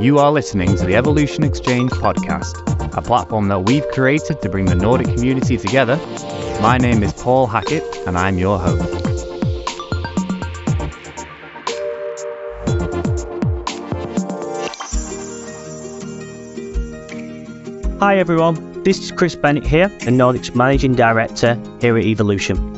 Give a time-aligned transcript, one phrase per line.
[0.00, 2.54] You are listening to the Evolution Exchange podcast,
[2.96, 5.96] a platform that we've created to bring the Nordic community together.
[6.62, 9.26] My name is Paul Hackett, and I'm your host.
[17.98, 22.77] Hi everyone, this is Chris Bennett here, the Nordic's Managing Director here at Evolution.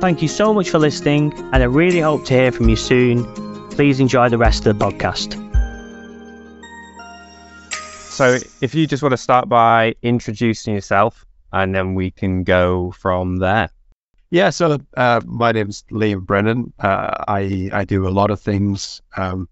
[0.00, 3.22] Thank you so much for listening, and I really hope to hear from you soon.
[3.72, 5.36] Please enjoy the rest of the podcast.
[8.10, 12.92] So, if you just want to start by introducing yourself, and then we can go
[12.92, 13.68] from there.
[14.30, 16.72] Yeah, so uh, my name's Liam Brennan.
[16.78, 19.50] Uh, I I do a lot of things um,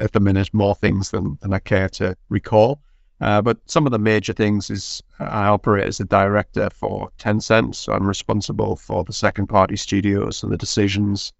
[0.00, 2.80] at the minute, more things than, than I care to recall.
[3.22, 7.76] Uh, but some of the major things is I operate as a director for Tencent,
[7.76, 11.32] so I'm responsible for the second party studios and the decisions,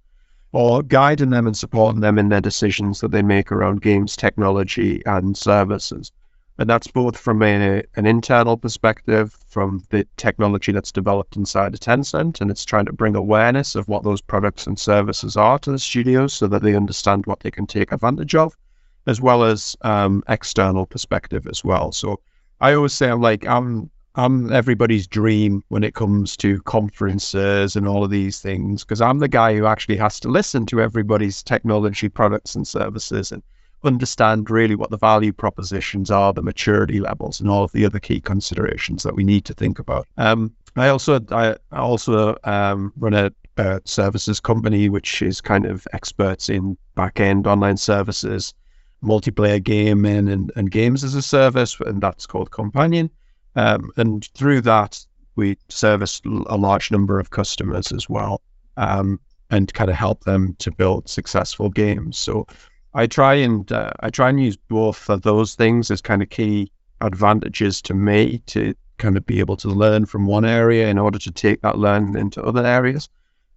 [0.52, 5.02] or guiding them and supporting them in their decisions that they make around games technology
[5.06, 6.12] and services.
[6.56, 11.80] And that's both from a, an internal perspective, from the technology that's developed inside of
[11.80, 15.72] Tencent, and it's trying to bring awareness of what those products and services are to
[15.72, 18.56] the studios so that they understand what they can take advantage of
[19.06, 21.92] as well as um, external perspective as well.
[21.92, 22.20] So
[22.60, 27.88] I always say I'm like I'm I'm everybody's dream when it comes to conferences and
[27.88, 31.42] all of these things because I'm the guy who actually has to listen to everybody's
[31.42, 33.42] technology products and services and
[33.84, 37.98] understand really what the value propositions are, the maturity levels, and all of the other
[37.98, 40.06] key considerations that we need to think about.
[40.18, 45.86] Um, I also I also um, run a, a services company which is kind of
[45.92, 48.54] experts in back end online services
[49.02, 53.10] multiplayer gaming and, and games as a service, and that's called Companion.
[53.56, 55.04] Um, and through that,
[55.36, 58.40] we service a large number of customers as well,
[58.76, 59.18] um,
[59.50, 62.18] and kind of help them to build successful games.
[62.18, 62.46] So
[62.94, 66.30] I try and uh, I try and use both of those things as kind of
[66.30, 66.70] key
[67.00, 71.18] advantages to me to kind of be able to learn from one area in order
[71.18, 73.08] to take that learning into other areas.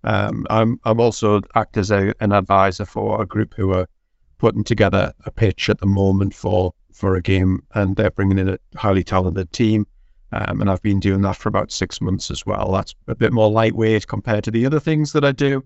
[0.03, 3.87] Um, I'm I'm also act as a, an advisor for a group who are
[4.45, 8.47] putting together a pitch at the moment for for a game, and they're bringing in
[8.47, 9.87] a highly talented team.
[10.31, 12.71] Um, and I've been doing that for about six months as well.
[12.71, 15.63] That's a bit more lightweight compared to the other things that I do.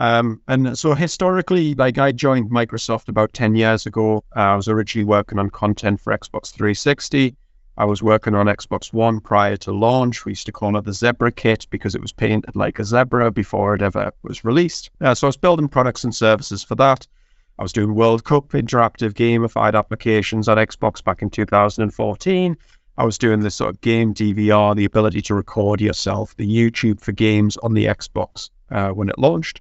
[0.00, 4.24] Um, and so historically, like I joined Microsoft about 10 years ago.
[4.34, 7.36] Uh, I was originally working on content for Xbox 360.
[7.76, 10.24] I was working on Xbox One prior to launch.
[10.24, 13.30] We used to call it the Zebra Kit because it was painted like a zebra
[13.30, 14.90] before it ever was released.
[15.00, 17.06] Uh, so I was building products and services for that.
[17.58, 22.56] I was doing World Cup interactive gamified applications on Xbox back in 2014.
[22.96, 27.00] I was doing this sort of game DVR, the ability to record yourself, the YouTube
[27.00, 29.60] for games on the Xbox uh, when it launched.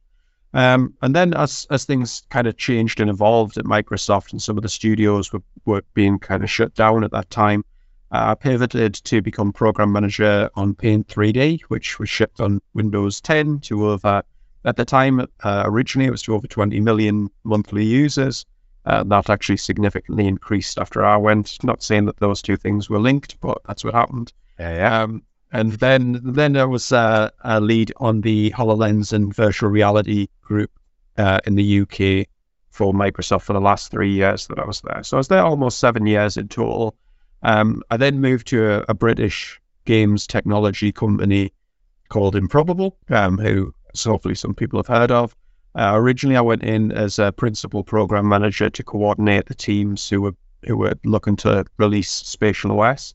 [0.53, 4.57] Um, and then as as things kind of changed and evolved at Microsoft and some
[4.57, 7.63] of the studios were, were being kind of shut down at that time,
[8.11, 13.21] uh, I pivoted to become program manager on Paint 3D, which was shipped on Windows
[13.21, 14.23] 10 to over
[14.65, 18.45] at the time, uh, originally, it was to over 20 million monthly users.
[18.85, 21.61] Uh, that actually significantly increased after I went.
[21.63, 24.31] Not saying that those two things were linked, but that's what happened.
[24.57, 25.01] Yeah, yeah.
[25.03, 30.27] Um, and then then I was uh, a lead on the HoloLens and virtual reality
[30.41, 30.71] group
[31.17, 32.27] uh, in the UK
[32.69, 35.03] for Microsoft for the last three years that I was there.
[35.03, 36.95] So I was there almost seven years in total.
[37.43, 41.51] Um, I then moved to a, a, British games technology company
[42.09, 43.73] called Improbable, um, who
[44.03, 45.35] hopefully some people have heard of.
[45.75, 50.21] Uh, originally, I went in as a principal program manager to coordinate the teams who
[50.21, 50.35] were
[50.65, 53.13] who were looking to release Spatial OS.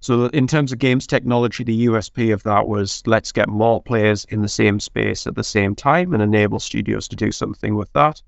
[0.00, 4.24] So, in terms of games technology, the USP of that was let's get more players
[4.30, 7.92] in the same space at the same time and enable studios to do something with
[7.92, 8.20] that.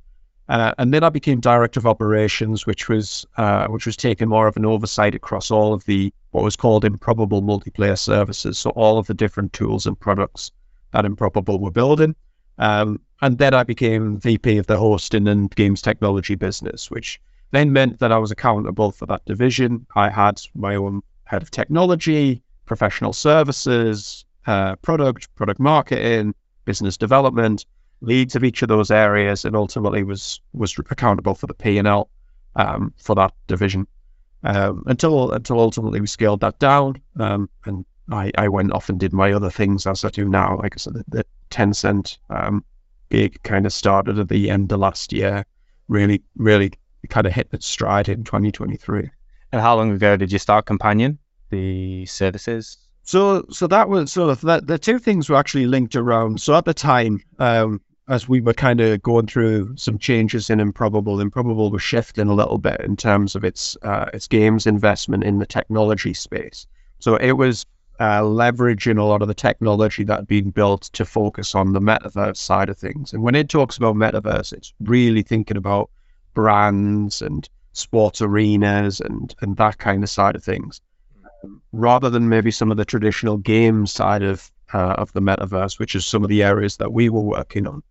[0.48, 4.46] Uh, and then I became director of operations, which was uh, which was taking more
[4.46, 8.58] of an oversight across all of the what was called improbable multiplayer services.
[8.58, 10.52] So all of the different tools and products
[10.92, 12.14] that Improbable we were building.
[12.58, 17.72] Um, and then I became VP of the hosting and games technology business, which then
[17.72, 19.86] meant that I was accountable for that division.
[19.94, 26.34] I had my own head of technology, professional services, uh, product, product marketing,
[26.64, 27.64] business development,
[28.00, 31.88] leads of each of those areas, and ultimately was was accountable for the P and
[31.88, 32.08] L
[32.56, 33.86] um, for that division
[34.44, 38.98] um, until until ultimately we scaled that down, um, and I, I went off and
[38.98, 40.58] did my other things as I do now.
[40.58, 42.64] Like I said, the, the Tencent um,
[43.10, 45.44] gig kind of started at the end of last year,
[45.88, 46.72] really really
[47.08, 49.10] kind of hit its stride in 2023.
[49.52, 51.18] And how long ago did you start Companion,
[51.50, 52.78] the services?
[53.04, 56.40] So, so that was sort of the, the two things were actually linked around.
[56.40, 60.60] So at the time, um, as we were kind of going through some changes in
[60.60, 65.24] Improbable, Improbable was shifting a little bit in terms of its uh, its games investment
[65.24, 66.66] in the technology space.
[67.00, 67.66] So it was
[68.00, 71.80] uh, leveraging a lot of the technology that had been built to focus on the
[71.80, 73.12] metaverse side of things.
[73.12, 75.90] And when it talks about metaverse, it's really thinking about
[76.34, 80.80] brands and sports arenas and and that kind of side of things,
[81.44, 85.78] um, rather than maybe some of the traditional game side of uh, of the metaverse,
[85.78, 87.82] which is some of the areas that we were working on.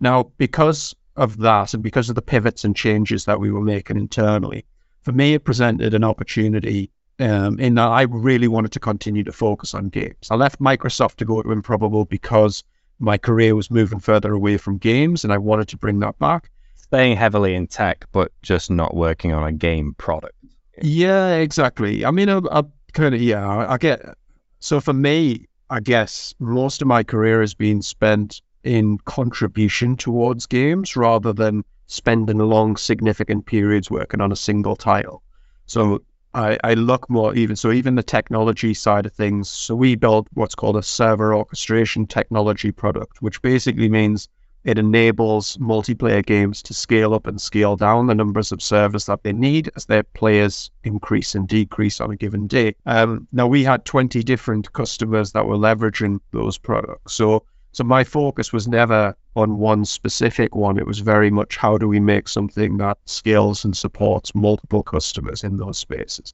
[0.00, 3.96] Now, because of that, and because of the pivots and changes that we were making
[3.96, 4.66] internally,
[5.02, 9.32] for me, it presented an opportunity um, in that I really wanted to continue to
[9.32, 10.30] focus on games.
[10.30, 12.64] I left Microsoft to go to Improbable because
[12.98, 16.50] my career was moving further away from games, and I wanted to bring that back
[16.86, 20.34] staying heavily in tech, but just not working on a game product.
[20.80, 22.04] Yeah, exactly.
[22.04, 24.16] I mean, I, I kind of yeah, I, I get.
[24.60, 30.46] So for me, I guess most of my career has been spent in contribution towards
[30.46, 35.22] games rather than spending long, significant periods working on a single title.
[35.66, 36.02] So
[36.36, 39.48] I, I look more even so even the technology side of things.
[39.48, 44.28] So we built what's called a server orchestration technology product, which basically means
[44.62, 49.22] it enables multiplayer games to scale up and scale down the numbers of servers that
[49.22, 52.74] they need as their players increase and decrease on a given day.
[52.84, 57.14] Um, now, we had 20 different customers that were leveraging those products.
[57.14, 57.44] So,
[57.76, 60.78] so my focus was never on one specific one.
[60.78, 65.44] It was very much how do we make something that scales and supports multiple customers
[65.44, 66.32] in those spaces.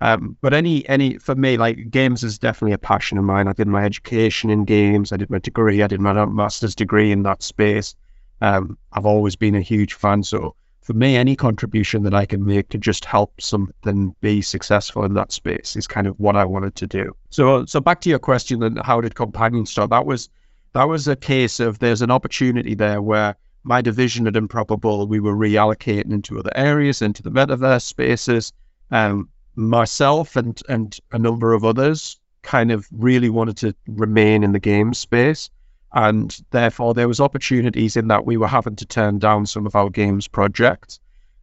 [0.00, 3.48] Um, but any any for me, like games is definitely a passion of mine.
[3.48, 5.10] I did my education in games.
[5.10, 5.82] I did my degree.
[5.82, 7.96] I did my master's degree in that space.
[8.40, 10.22] Um, I've always been a huge fan.
[10.22, 15.04] So for me, any contribution that I can make to just help something be successful
[15.04, 17.16] in that space is kind of what I wanted to do.
[17.30, 19.90] So so back to your question, then how did Companion start?
[19.90, 20.28] That was
[20.74, 25.20] that was a case of there's an opportunity there where my division at Improbable, we
[25.20, 28.52] were reallocating into other areas, into the metaverse spaces.
[28.90, 34.52] Um, myself and and a number of others kind of really wanted to remain in
[34.52, 35.48] the game space.
[35.92, 39.76] And therefore there was opportunities in that we were having to turn down some of
[39.76, 40.98] our games projects.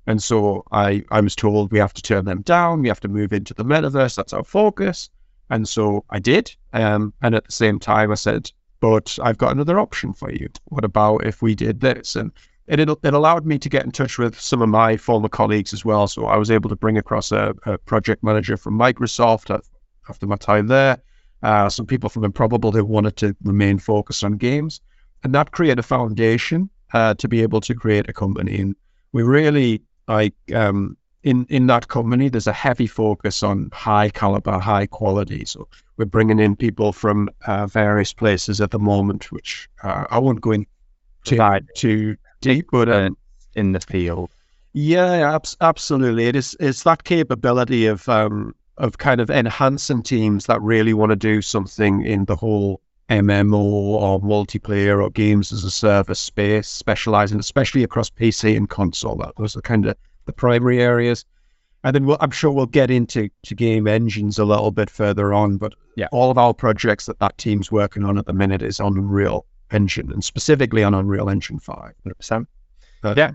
[0.08, 3.08] And so i i was told we have to turn them down we have to
[3.08, 5.10] move into the metaverse that's our focus.
[5.50, 8.52] And so i did um, and at the same time i said
[8.82, 12.32] but i've got another option for you what about if we did this and
[12.68, 15.74] it, it, it allowed me to get in touch with some of my former colleagues
[15.74, 16.08] as well.
[16.08, 19.60] So I was able to bring across a, a project manager from Microsoft
[20.10, 20.98] after my time there,
[21.44, 24.82] uh, some people from Improbable who wanted to remain focused on games,
[25.24, 28.60] and that created a foundation uh, to be able to create a company.
[28.60, 28.76] And
[29.12, 34.58] we really like um, in in that company, there's a heavy focus on high caliber,
[34.60, 35.46] high quality.
[35.46, 40.20] So we're bringing in people from uh, various places at the moment, which uh, I
[40.20, 40.68] won't go into
[41.76, 43.18] too deep, but um,
[43.56, 44.32] in the field.
[44.74, 46.28] Yeah, ab- absolutely.
[46.28, 46.56] It is.
[46.60, 51.42] It's that capability of um, of kind of enhancing teams that really want to do
[51.42, 57.84] something in the whole MMO or multiplayer or games as a service space, specializing especially
[57.84, 59.18] across PC and console.
[59.18, 61.26] That was are kind of the primary areas.
[61.84, 65.34] And then we'll, I'm sure we'll get into to game engines a little bit further
[65.34, 65.58] on.
[65.58, 68.80] But yeah, all of our projects that that team's working on at the minute is
[68.80, 71.94] on Unreal Engine and specifically on Unreal Engine 5.
[72.06, 72.46] 100%.
[73.18, 73.32] yeah.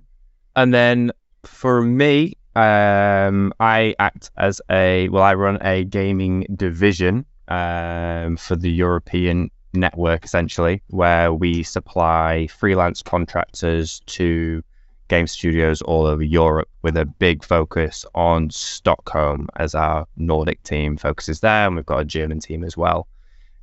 [0.55, 1.11] And then
[1.45, 8.57] for me, um, I act as a, well, I run a gaming division um, for
[8.57, 14.63] the European network, essentially, where we supply freelance contractors to
[15.09, 20.97] game studios all over Europe with a big focus on Stockholm as our Nordic team
[20.97, 21.67] focuses there.
[21.67, 23.07] And we've got a German team as well.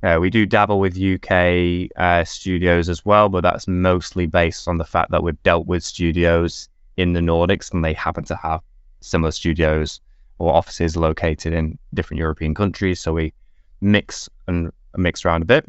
[0.02, 4.76] Uh, we do dabble with UK uh, studios as well, but that's mostly based on
[4.76, 8.60] the fact that we've dealt with studios in the Nordics and they happen to have
[9.00, 10.00] similar studios
[10.38, 13.00] or offices located in different European countries.
[13.00, 13.32] So we
[13.80, 15.64] mix and mix around a bit.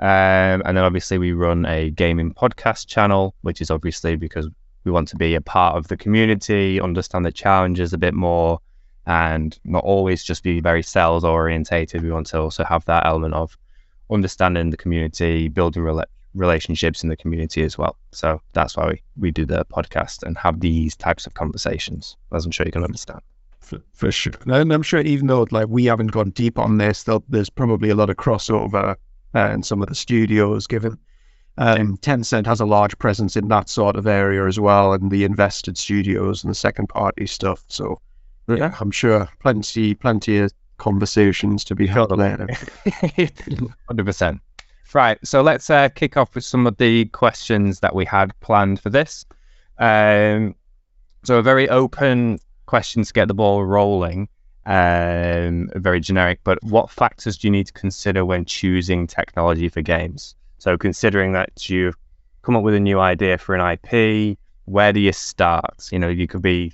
[0.00, 4.48] Um, and then obviously we run a gaming podcast channel, which is obviously because
[4.84, 8.60] we want to be a part of the community, understand the challenges a bit more,
[9.06, 12.02] and not always just be very sales orientated.
[12.02, 13.56] We want to also have that element of
[14.10, 15.86] understanding the community, building
[16.34, 17.96] relationships in the community as well.
[18.12, 22.44] So that's why we, we do the podcast and have these types of conversations, as
[22.44, 23.20] I'm sure you can understand.
[23.60, 24.34] For, for sure.
[24.46, 27.94] And I'm sure even though like we haven't gone deep on this, there's probably a
[27.94, 28.96] lot of crossover
[29.34, 30.98] uh, in some of the studios given
[31.58, 35.24] um, Tencent has a large presence in that sort of area as well, and the
[35.24, 37.64] invested studios and the second party stuff.
[37.68, 38.00] So,
[38.48, 42.48] yeah, I'm sure plenty, plenty of conversations to be held later.
[43.86, 44.40] Hundred percent.
[44.94, 45.18] Right.
[45.24, 48.90] So let's uh, kick off with some of the questions that we had planned for
[48.90, 49.24] this.
[49.78, 50.54] Um,
[51.24, 54.28] so a very open question to get the ball rolling.
[54.64, 59.82] Um, very generic, but what factors do you need to consider when choosing technology for
[59.82, 60.34] games?
[60.62, 61.96] So considering that you've
[62.42, 65.88] come up with a new idea for an IP, where do you start?
[65.90, 66.72] You know, you could be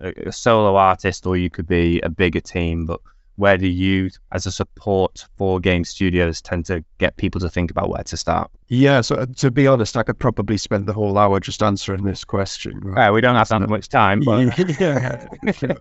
[0.00, 2.98] a, a solo artist or you could be a bigger team, but
[3.36, 7.70] where do you, as a support for game studios, tend to get people to think
[7.70, 8.50] about where to start?
[8.66, 12.02] Yeah, so uh, to be honest, I could probably spend the whole hour just answering
[12.02, 12.80] this question.
[12.80, 13.06] Right?
[13.06, 15.28] Uh, we don't have that much time, but yeah.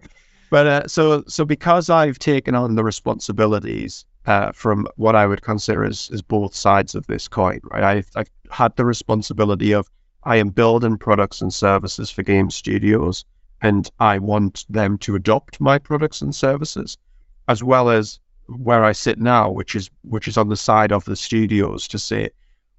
[0.51, 5.41] but uh, so so because I've taken on the responsibilities uh, from what I would
[5.41, 7.83] consider as, as both sides of this coin, right?
[7.83, 9.89] I've, I've had the responsibility of
[10.23, 13.23] I am building products and services for game studios,
[13.61, 16.97] and I want them to adopt my products and services,
[17.47, 21.05] as well as where I sit now, which is which is on the side of
[21.05, 22.29] the studios to say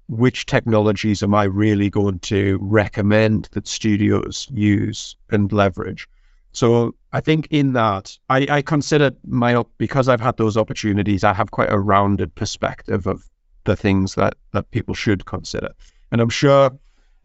[0.07, 6.07] which technologies am I really going to recommend that studios use and leverage.
[6.51, 11.33] So I think in that, I, I consider my because I've had those opportunities, I
[11.33, 13.23] have quite a rounded perspective of
[13.65, 15.69] the things that that people should consider,
[16.11, 16.71] and I'm sure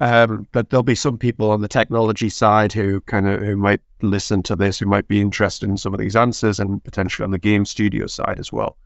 [0.00, 3.80] um, that there'll be some people on the technology side who kind of who might
[4.02, 7.30] listen to this, who might be interested in some of these answers, and potentially on
[7.30, 8.76] the game studio side as well.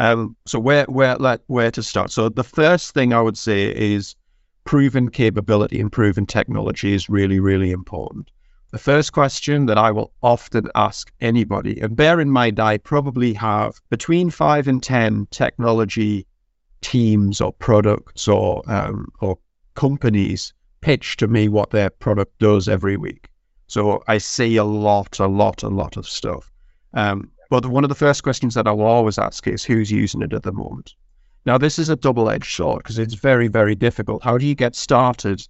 [0.00, 2.10] Um, so where where like where to start?
[2.10, 4.16] So the first thing I would say is
[4.64, 8.32] proven capability and proven technology is really really important.
[8.70, 13.32] The first question that I will often ask anybody, and bear in mind, I probably
[13.32, 16.26] have between five and 10 technology
[16.82, 19.38] teams or products or, um, or
[19.74, 23.30] companies pitch to me what their product does every week.
[23.68, 26.50] So I see a lot, a lot, a lot of stuff.
[26.92, 30.20] Um, but one of the first questions that I will always ask is who's using
[30.20, 30.94] it at the moment?
[31.46, 34.22] Now, this is a double edged sword because it's very, very difficult.
[34.22, 35.40] How do you get started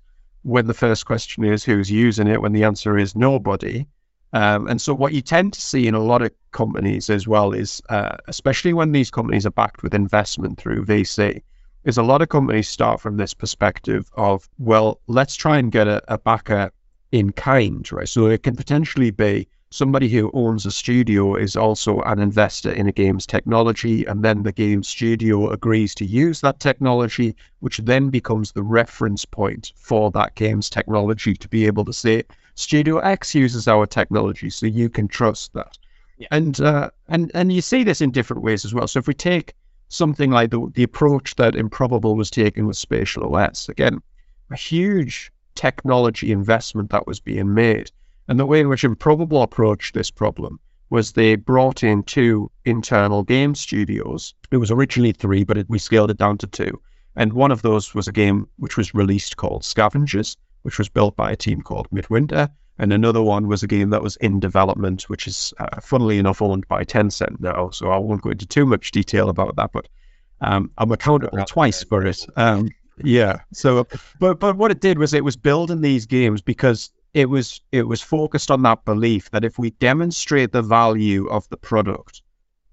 [0.42, 3.87] when the first question is who's using it, when the answer is nobody.
[4.33, 7.52] Um, and so, what you tend to see in a lot of companies as well
[7.52, 11.42] is, uh, especially when these companies are backed with investment through VC,
[11.85, 15.88] is a lot of companies start from this perspective of, well, let's try and get
[15.88, 16.71] a, a backer
[17.12, 18.09] in kind, right?
[18.09, 22.88] So it can potentially be somebody who owns a studio is also an investor in
[22.88, 28.08] a game's technology, and then the game studio agrees to use that technology, which then
[28.08, 32.22] becomes the reference point for that game's technology to be able to say,
[32.54, 35.78] Studio X uses our technology, so you can trust that.
[36.16, 36.28] Yeah.
[36.32, 38.88] And uh, and and you see this in different ways as well.
[38.88, 39.54] So if we take
[39.88, 44.00] something like the, the approach that Improbable was taking with Spatial OS, again,
[44.50, 47.90] a huge technology investment that was being made
[48.28, 53.23] and the way in which Improbable approached this problem was they brought in two internal
[53.23, 54.35] game studios.
[54.50, 56.80] It was originally three, but it, we scaled it down to two.
[57.16, 61.16] And one of those was a game which was released called Scavengers, which was built
[61.16, 62.49] by a team called Midwinter.
[62.78, 66.40] And another one was a game that was in development, which is, uh, funnily enough,
[66.40, 67.70] owned by Tencent now.
[67.70, 69.88] So I won't go into too much detail about that, but
[70.40, 72.25] um, I'm accountable twice for it.
[72.37, 72.70] Um,
[73.02, 73.40] yeah.
[73.52, 73.87] So,
[74.20, 77.88] but but what it did was it was building these games because it was it
[77.88, 82.22] was focused on that belief that if we demonstrate the value of the product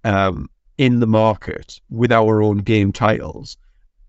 [0.03, 0.47] um,
[0.77, 3.57] in the market with our own game titles,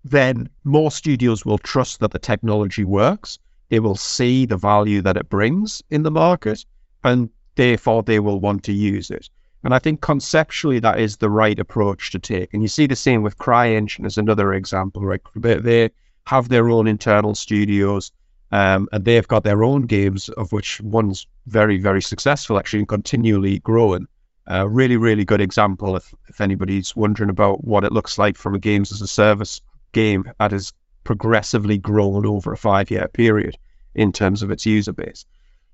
[0.03, 3.39] then more studios will trust that the technology works.
[3.69, 6.63] They will see the value that it brings in the market,
[7.03, 9.31] and therefore they will want to use it.
[9.63, 12.53] And I think conceptually that is the right approach to take.
[12.53, 15.21] And you see the same with CryEngine as another example, right?
[15.35, 15.89] They, they
[16.25, 18.11] have their own internal studios
[18.51, 22.87] um, and they've got their own games, of which one's very, very successful, actually, and
[22.87, 24.07] continually growing.
[24.47, 28.37] A uh, really, really good example if, if anybody's wondering about what it looks like
[28.37, 29.59] from a games as a service
[29.91, 30.71] game that has
[31.03, 33.57] progressively grown over a five year period
[33.95, 35.25] in terms of its user base.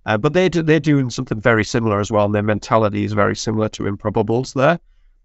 [0.05, 3.13] Uh, but they do, they're doing something very similar as well, and their mentality is
[3.13, 4.79] very similar to Improbables there.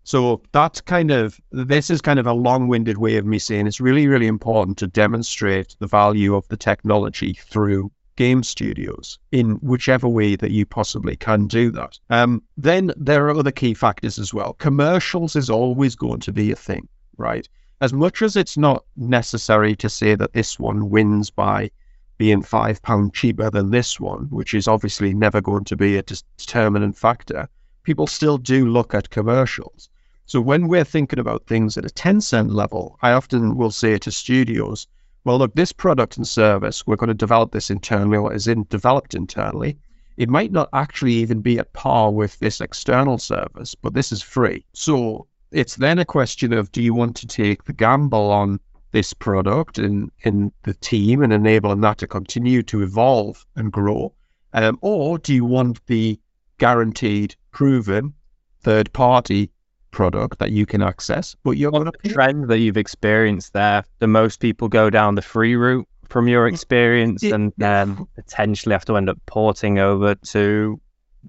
[0.08, 3.80] So that's kind of this is kind of a long-winded way of me saying it's
[3.80, 10.08] really, really important to demonstrate the value of the technology through game studios in whichever
[10.08, 11.98] way that you possibly can do that.
[12.08, 14.54] Um, then there are other key factors as well.
[14.54, 16.88] Commercials is always going to be a thing,
[17.18, 17.46] right?
[17.80, 21.70] as much as it's not necessary to say that this one wins by
[22.16, 26.02] being five pound cheaper than this one, which is obviously never going to be a
[26.02, 27.48] determinant factor,
[27.84, 29.88] people still do look at commercials.
[30.28, 34.10] So when we're thinking about things at a Tencent level, I often will say to
[34.10, 34.86] studios,
[35.24, 38.66] well, look, this product and service, we're going to develop this internally or is in
[38.68, 39.78] developed internally.
[40.18, 44.20] It might not actually even be at par with this external service, but this is
[44.20, 44.66] free.
[44.74, 49.14] So it's then a question of do you want to take the gamble on this
[49.14, 54.12] product and in the team and enabling that to continue to evolve and grow?
[54.52, 56.20] Um, or do you want the
[56.58, 58.12] guaranteed, proven
[58.60, 59.50] third party
[59.90, 63.84] product that you can access, but you're going to trend that you've experienced there.
[63.98, 68.72] The most people go down the free route from your experience, it, and then potentially
[68.72, 70.80] have to end up porting over to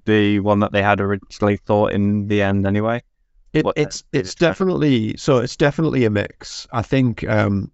[0.04, 3.02] the one that they had originally thought in the end, anyway.
[3.52, 5.38] It, it's it's definitely so.
[5.38, 6.68] It's definitely a mix.
[6.72, 7.70] I think um,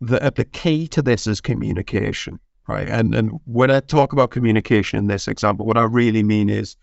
[0.00, 2.88] the the key to this is communication, right?
[2.88, 6.74] And and when I talk about communication in this example, what I really mean is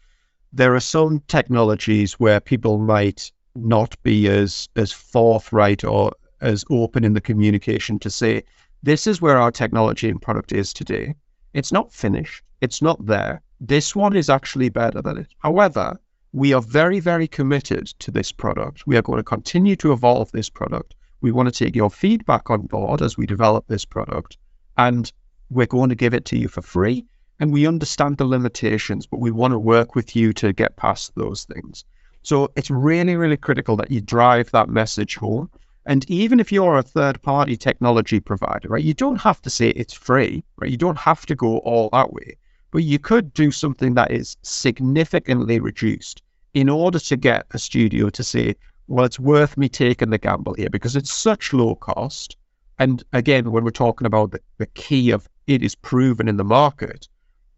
[0.54, 3.32] there are some technologies where people might
[3.66, 8.44] not be as as forthright or as open in the communication to say
[8.84, 11.16] this is where our technology and product is today.
[11.54, 12.44] It's not finished.
[12.62, 13.42] It's not there.
[13.60, 15.28] This one is actually better than it.
[15.40, 16.00] However,
[16.32, 18.86] we are very, very committed to this product.
[18.86, 20.94] We are going to continue to evolve this product.
[21.22, 24.38] We want to take your feedback on board as we develop this product,
[24.78, 25.12] and
[25.50, 27.06] we're going to give it to you for free.
[27.40, 31.16] And we understand the limitations, but we want to work with you to get past
[31.16, 31.86] those things.
[32.27, 35.50] So it's really, really critical that you drive that message home.
[35.86, 39.69] And even if you're a third party technology provider, right, you don't have to say
[39.69, 40.69] it's free, right?
[40.69, 42.36] You don't have to go all that way,
[42.72, 46.22] but you could do something that is significantly reduced
[46.53, 48.55] in order to get a studio to say,
[48.89, 52.36] well, it's worth me taking the gamble here because it's such low cost.
[52.77, 56.43] And again, when we're talking about the, the key of it is proven in the
[56.43, 57.07] market,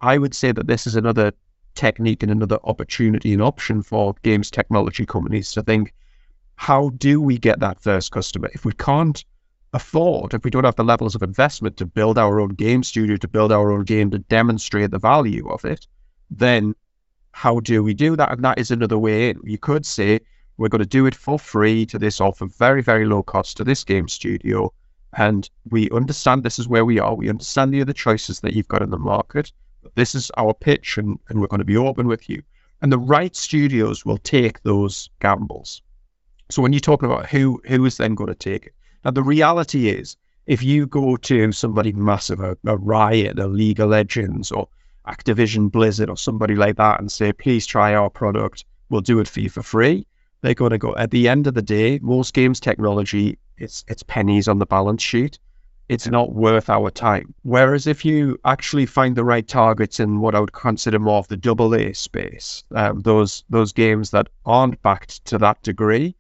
[0.02, 1.34] I would say that this is another
[1.80, 5.94] technique and another opportunity and option for games technology companies to think,
[6.56, 8.50] how do we get that first customer?
[8.54, 9.24] If we can't
[9.72, 13.16] afford, if we don't have the levels of investment to build our own game studio,
[13.16, 15.88] to build our own game, to demonstrate the value of it,
[16.30, 16.76] then
[17.32, 18.34] how do we do that?
[18.34, 19.40] And that is another way in.
[19.44, 20.20] You could say,
[20.58, 23.56] we're going to do it for free to this or for very, very low cost
[23.58, 24.74] to this game studio.
[25.14, 27.16] And we understand this is where we are.
[27.16, 29.54] We understand the other choices that you've got in the market.
[29.96, 32.44] This is our pitch, and, and we're going to be open with you.
[32.82, 35.82] And the right studios will take those gambles.
[36.50, 39.24] So when you're talking about who who is then going to take it, now the
[39.24, 44.52] reality is, if you go to somebody massive, a, a Riot, a League of Legends,
[44.52, 44.68] or
[45.08, 49.28] Activision Blizzard, or somebody like that, and say, please try our product, we'll do it
[49.28, 50.06] for you for free.
[50.42, 50.96] They're going to go.
[50.96, 55.04] At the end of the day, most games technology, it's it's pennies on the balance
[55.04, 55.38] sheet
[55.90, 57.34] it's not worth our time.
[57.42, 61.28] Whereas if you actually find the right targets in what I would consider more of
[61.28, 66.16] the double A space, um, those those games that aren't backed to that degree,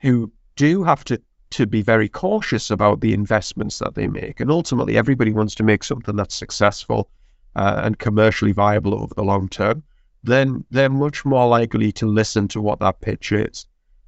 [0.00, 4.50] who do have to to be very cautious about the investments that they make, and
[4.50, 7.08] ultimately everybody wants to make something that's successful
[7.56, 9.82] uh, and commercially viable over the long term,
[10.22, 13.66] then they're much more likely to listen to what that pitch is.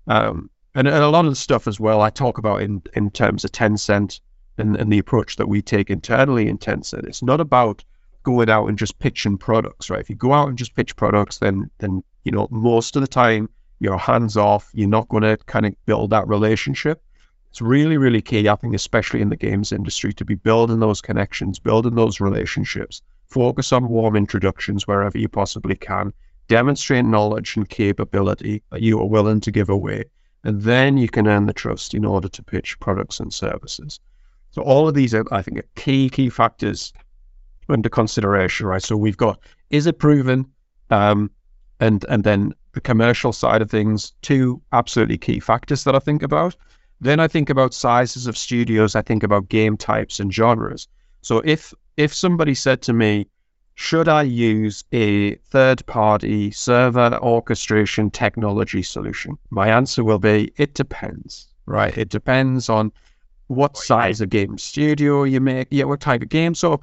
[0.08, 3.10] Um, and, and a lot of the stuff as well I talk about in in
[3.10, 4.20] terms of Tencent
[4.58, 7.06] and, and the approach that we take internally in Tencent.
[7.06, 7.84] It's not about
[8.26, 10.00] going out and just pitching products, right?
[10.00, 13.08] If you go out and just pitch products, then then you know most of the
[13.08, 14.70] time you're hands off.
[14.74, 17.02] You're not going to kind of build that relationship.
[17.50, 21.00] It's really really key, I think, especially in the games industry, to be building those
[21.00, 23.00] connections, building those relationships.
[23.26, 26.12] Focus on warm introductions wherever you possibly can.
[26.48, 30.04] Demonstrate knowledge and capability that you are willing to give away,
[30.42, 34.00] and then you can earn the trust in order to pitch products and services.
[34.56, 36.94] So all of these are, I think, are key key factors
[37.68, 38.82] under consideration, right?
[38.82, 39.38] So we've got
[39.68, 40.46] is it proven,
[40.88, 41.30] um,
[41.78, 46.22] and and then the commercial side of things, two absolutely key factors that I think
[46.22, 46.56] about.
[47.02, 48.96] Then I think about sizes of studios.
[48.96, 50.88] I think about game types and genres.
[51.20, 53.26] So if if somebody said to me,
[53.74, 59.36] should I use a third party server orchestration technology solution?
[59.50, 61.94] My answer will be it depends, right?
[61.98, 62.90] It depends on
[63.48, 66.54] what size of game studio you make, yeah, what type of game.
[66.54, 66.80] So,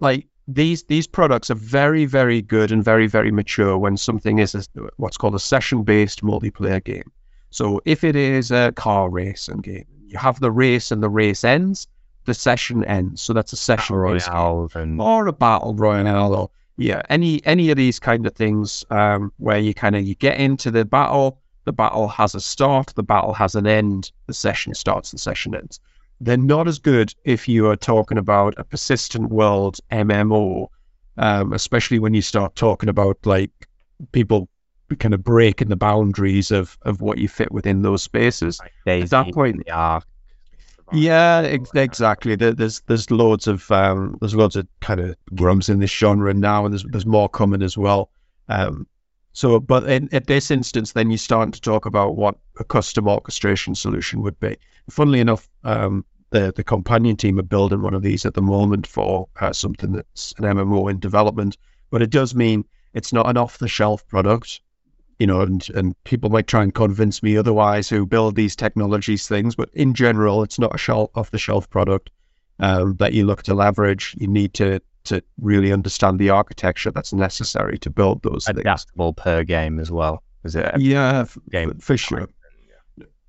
[0.00, 4.54] like these these products are very very good and very very mature when something is
[4.54, 4.64] a,
[4.96, 7.10] what's called a session based multiplayer game.
[7.50, 11.42] So if it is a car racing game, you have the race and the race
[11.42, 11.88] ends,
[12.24, 13.22] the session ends.
[13.22, 15.00] So that's a session royale and...
[15.00, 19.58] or a battle royale or yeah, any any of these kind of things um, where
[19.58, 23.34] you kind of you get into the battle the battle has a start, the battle
[23.34, 25.80] has an end, the session starts, the session ends.
[26.20, 30.68] They're not as good if you are talking about a persistent world MMO,
[31.18, 33.50] um, especially when you start talking about like
[34.12, 34.48] people
[35.00, 38.60] kind of breaking the boundaries of, of what you fit within those spaces.
[38.60, 40.04] Like At that point, the arc.
[40.92, 42.36] yeah, ex- exactly.
[42.36, 46.64] There's there's loads of um, there's loads of kind of grums in this genre now,
[46.64, 48.08] and there's there's more coming as well.
[48.48, 48.86] Um,
[49.36, 53.06] so, but in, at this instance, then you start to talk about what a custom
[53.06, 54.56] orchestration solution would be.
[54.88, 58.86] Funnily enough, um, the the companion team are building one of these at the moment
[58.86, 61.58] for uh, something that's an MMO in development,
[61.90, 64.62] but it does mean it's not an off the shelf product
[65.18, 69.28] you know, and, and people might try and convince me otherwise who build these technologies
[69.28, 72.10] things, but in general, it's not a shelf off the shelf product
[72.58, 74.14] um, that you look to leverage.
[74.18, 78.58] You need to to really understand the architecture that's necessary to build those things.
[78.58, 80.22] Adaptable per game as well.
[80.44, 80.78] Is it?
[80.78, 82.28] Yeah, game for sure.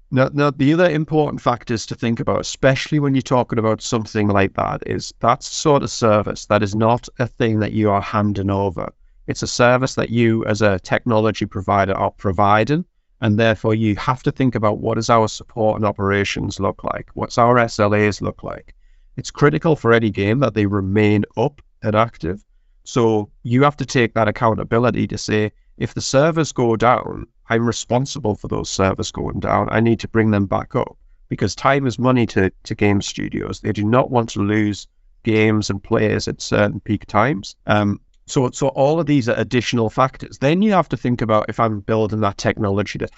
[0.09, 4.29] Now, now, the other important factors to think about, especially when you're talking about something
[4.29, 8.01] like that, is that sort of service that is not a thing that you are
[8.01, 8.89] handing over.
[9.27, 12.85] It's a service that you, as a technology provider, are providing,
[13.19, 17.09] and therefore you have to think about what does our support and operations look like?
[17.13, 18.73] What's our SLAs look like?
[19.17, 21.61] It's critical for any game that they remain up
[21.95, 22.43] active.
[22.83, 27.65] So you have to take that accountability to say, if the servers go down, I'm
[27.65, 29.67] responsible for those servers going down.
[29.71, 30.97] I need to bring them back up
[31.29, 33.59] because time is money to, to game studios.
[33.59, 34.87] They do not want to lose
[35.23, 37.55] games and players at certain peak times.
[37.65, 40.37] Um, so, so all of these are additional factors.
[40.37, 43.11] Then you have to think about if I'm building that technology that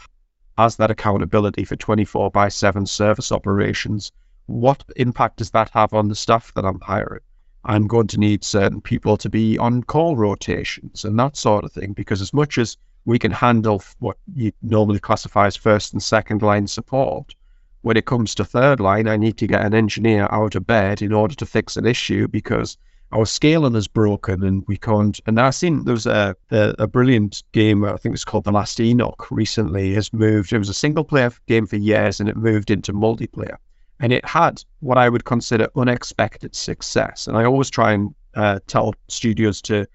[0.57, 4.11] has that accountability for 24 by 7 service operations,
[4.45, 7.21] what impact does that have on the staff that I'm hiring?
[7.65, 11.71] I'm going to need certain people to be on call rotations and that sort of
[11.71, 16.01] thing, because as much as we can handle what you normally classify as first and
[16.01, 17.35] second line support,
[17.81, 21.01] when it comes to third line, I need to get an engineer out of bed
[21.01, 22.77] in order to fix an issue because
[23.11, 25.19] our scaling is broken and we can't.
[25.25, 28.51] And I've seen there was a, a, a brilliant game, I think it's called The
[28.51, 30.53] Last Epoch, recently has moved.
[30.53, 33.57] It was a single player game for years and it moved into multiplayer.
[33.99, 37.27] And it had what I would consider unexpected success.
[37.27, 39.85] And I always try and uh, tell studios to,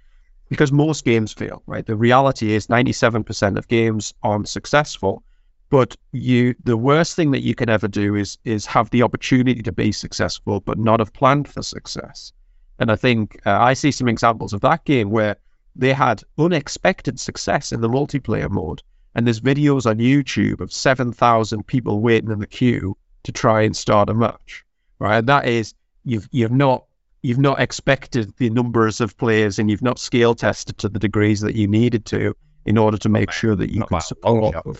[0.49, 1.87] because most games fail, right?
[1.87, 5.23] The reality is 97% of games aren't successful.
[5.71, 9.63] But you, the worst thing that you can ever do is is have the opportunity
[9.63, 12.33] to be successful, but not have planned for success.
[12.79, 15.37] And I think uh, I see some examples of that game where
[15.75, 18.83] they had unexpected success in the multiplayer mode.
[19.15, 23.77] And there's videos on YouTube of 7,000 people waiting in the queue to try and
[23.77, 24.65] start a match,
[24.99, 25.19] right?
[25.19, 26.85] And that is, you've, you've not,
[27.23, 31.41] you've not expected the numbers of players and you've not scale tested to the degrees
[31.41, 32.35] that you needed to
[32.67, 34.55] in order to make sure that you Not that support.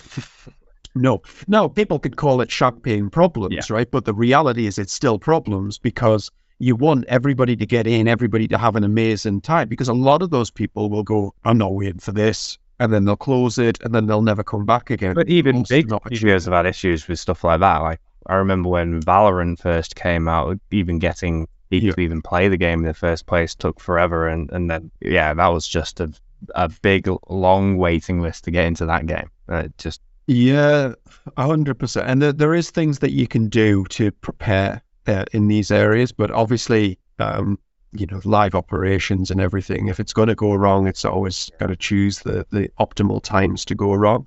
[0.97, 3.63] No, no, people could call it champagne problems, Yeah.
[3.69, 3.91] right?
[3.91, 6.31] But the reality is it's still problems because
[6.61, 10.23] you want everybody to get in, everybody to have an amazing time because a lot
[10.23, 12.59] of those people will go, I'm not waiting for this.
[12.79, 15.15] And then they'll close it and then they'll never come back again.
[15.15, 17.79] But even Most big studios have had issues with stuff like that.
[17.79, 21.95] Like I remember when Valorant first came out, even getting people Yeah.
[21.95, 25.35] to even play the game in the first place took forever, and and then yeah,
[25.35, 26.13] that was just a
[26.55, 29.31] a big long waiting list to get into that game.
[29.49, 30.93] Uh, just Yeah,
[31.37, 32.09] a hundred percent.
[32.09, 36.13] And there, there is things that you can do to prepare uh, in these areas,
[36.13, 37.59] but obviously, um,
[37.93, 39.89] you know, live operations and everything.
[39.89, 43.65] If it's going to go wrong, it's always got to choose the the optimal times
[43.67, 44.27] to go wrong.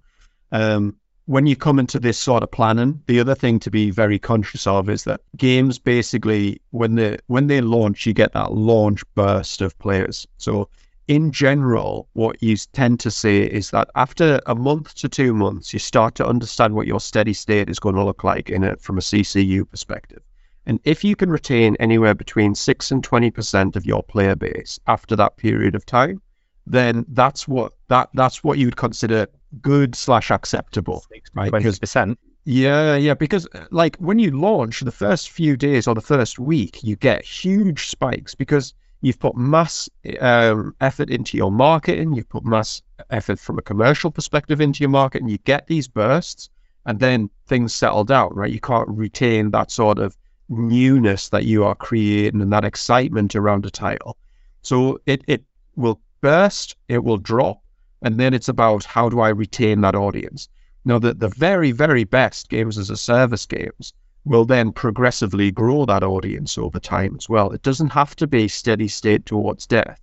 [0.51, 0.95] Um,
[1.27, 4.65] when you come into this sort of planning, the other thing to be very conscious
[4.65, 9.61] of is that games basically, when they when they launch, you get that launch burst
[9.61, 10.25] of players.
[10.37, 10.69] So
[11.09, 15.73] in general, what you tend to see is that after a month to two months,
[15.73, 18.79] you start to understand what your steady state is going to look like in it
[18.81, 20.21] from a CCU perspective.
[20.65, 24.79] And if you can retain anywhere between six and twenty percent of your player base
[24.87, 26.21] after that period of time,
[26.65, 29.27] then that's what that that's what you would consider
[29.61, 31.49] good slash acceptable, right?
[31.49, 32.19] twenty percent.
[32.45, 36.39] yeah, yeah, because uh, like when you launch the first few days or the first
[36.39, 42.29] week, you get huge spikes because you've put mass um, effort into your marketing, you've
[42.29, 46.49] put mass effort from a commercial perspective into your market, and you get these bursts,
[46.85, 48.51] and then things settle down, right?
[48.51, 50.17] You can't retain that sort of
[50.49, 54.17] newness that you are creating and that excitement around a title.
[54.61, 55.43] So it, it
[55.75, 57.61] will burst, it will drop,
[58.01, 60.49] and then it's about how do I retain that audience.
[60.85, 63.93] Now, the, the very, very best games as a service games
[64.25, 67.51] will then progressively grow that audience over time as well.
[67.51, 69.99] It doesn't have to be steady state towards death.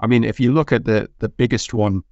[0.00, 2.02] I mean, if you look at the, the biggest one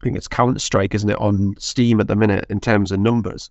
[0.00, 3.00] I think it's Counter Strike, isn't it, on Steam at the minute in terms of
[3.00, 3.50] numbers.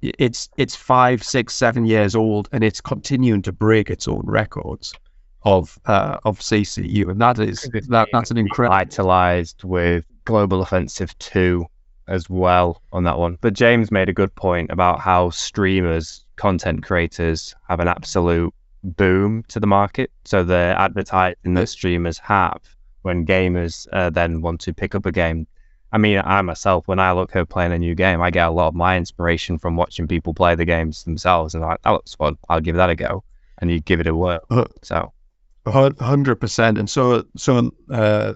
[0.00, 4.94] It's it's five, six, seven years old, and it's continuing to break its own records
[5.42, 11.16] of uh, of CCU, and that is that that's an incredible vitalized with Global Offensive
[11.18, 11.66] Two
[12.08, 13.38] as well on that one.
[13.40, 18.52] But James made a good point about how streamers, content creators, have an absolute
[18.84, 20.10] boom to the market.
[20.24, 22.60] So the advertising that streamers have
[23.02, 25.46] when gamers uh, then want to pick up a game.
[25.92, 28.50] I mean, I myself, when I look at playing a new game, I get a
[28.50, 32.14] lot of my inspiration from watching people play the games themselves, and like, that looks
[32.14, 32.38] fun.
[32.48, 33.24] I'll give that a go,
[33.58, 34.40] and you give it a whirl.
[34.48, 35.12] Uh, so,
[35.66, 36.78] hundred percent.
[36.78, 38.34] And so, so, uh,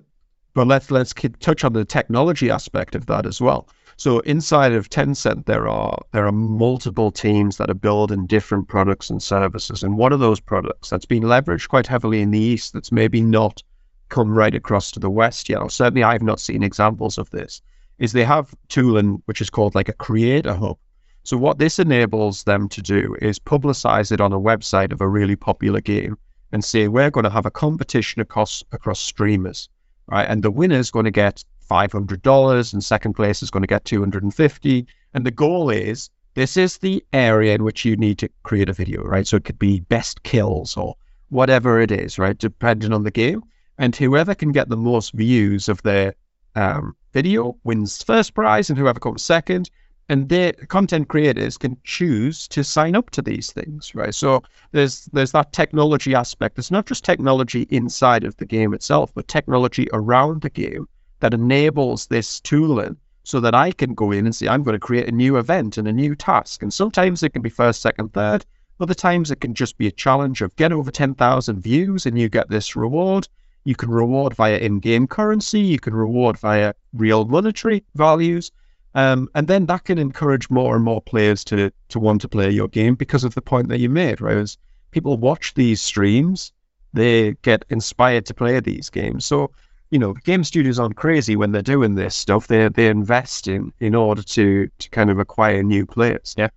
[0.57, 3.69] but let's let's touch on the technology aspect of that as well.
[3.99, 9.11] So inside of Tencent, there are there are multiple teams that are building different products
[9.11, 9.83] and services.
[9.83, 13.21] And one of those products that's been leveraged quite heavily in the East, that's maybe
[13.21, 13.63] not
[14.09, 17.61] come right across to the West yet, or certainly I've not seen examples of this,
[17.99, 20.79] is they have tooling which is called like a creator hub.
[21.23, 25.09] So what this enables them to do is publicize it on a website of a
[25.09, 26.17] really popular game
[26.51, 29.69] and say we're going to have a competition across across streamers,
[30.09, 30.29] right?
[30.29, 33.85] And the winner is going to get $500 and second place is going to get
[33.85, 38.69] 250 and the goal is this is the area in which you need to create
[38.69, 39.27] a video right?
[39.27, 40.97] So it could be best kills or
[41.31, 42.37] whatever it is right?
[42.37, 43.43] Depending on the game.
[43.79, 46.15] And whoever can get the most views of their
[46.55, 49.71] um, video wins first prize and whoever comes second
[50.09, 54.43] and their content creators can choose to sign up to these things right so
[54.73, 59.29] there's there's that technology aspect it's not just technology inside of the game itself but
[59.29, 60.87] technology around the game
[61.21, 64.87] that enables this tooling so that I can go in and say, I'm going to
[64.87, 66.63] create a new event and a new task.
[66.63, 68.47] And sometimes it can be first, second, third.
[68.79, 72.29] Other times it can just be a challenge of get over 10,000 views and you
[72.29, 73.27] get this reward.
[73.65, 78.53] You can reward via in game currency, you can reward via real monetary values.
[78.97, 82.51] Um, and then that can encourage more and more players to, to want to play
[82.51, 84.39] your game because of the point that you made, right?
[84.39, 84.59] As
[84.91, 86.51] people watch these streams,
[86.95, 89.25] they get inspired to play these games.
[89.25, 89.53] So
[89.91, 92.49] you know, game studios aren't crazy when they're doing this stuff.
[92.49, 96.35] They they invest in in order to to kind of acquire new players.
[96.37, 96.49] Yeah,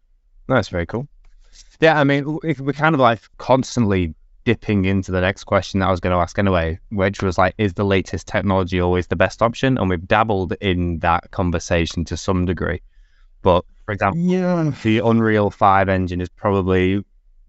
[0.47, 1.07] that's very cool.
[1.79, 5.91] Yeah, I mean, we're kind of like constantly dipping into the next question that I
[5.91, 9.41] was going to ask anyway, which was like, is the latest technology always the best
[9.41, 9.77] option?
[9.77, 12.81] And we've dabbled in that conversation to some degree.
[13.41, 14.71] But for example, yeah.
[14.83, 17.03] the Unreal 5 engine is probably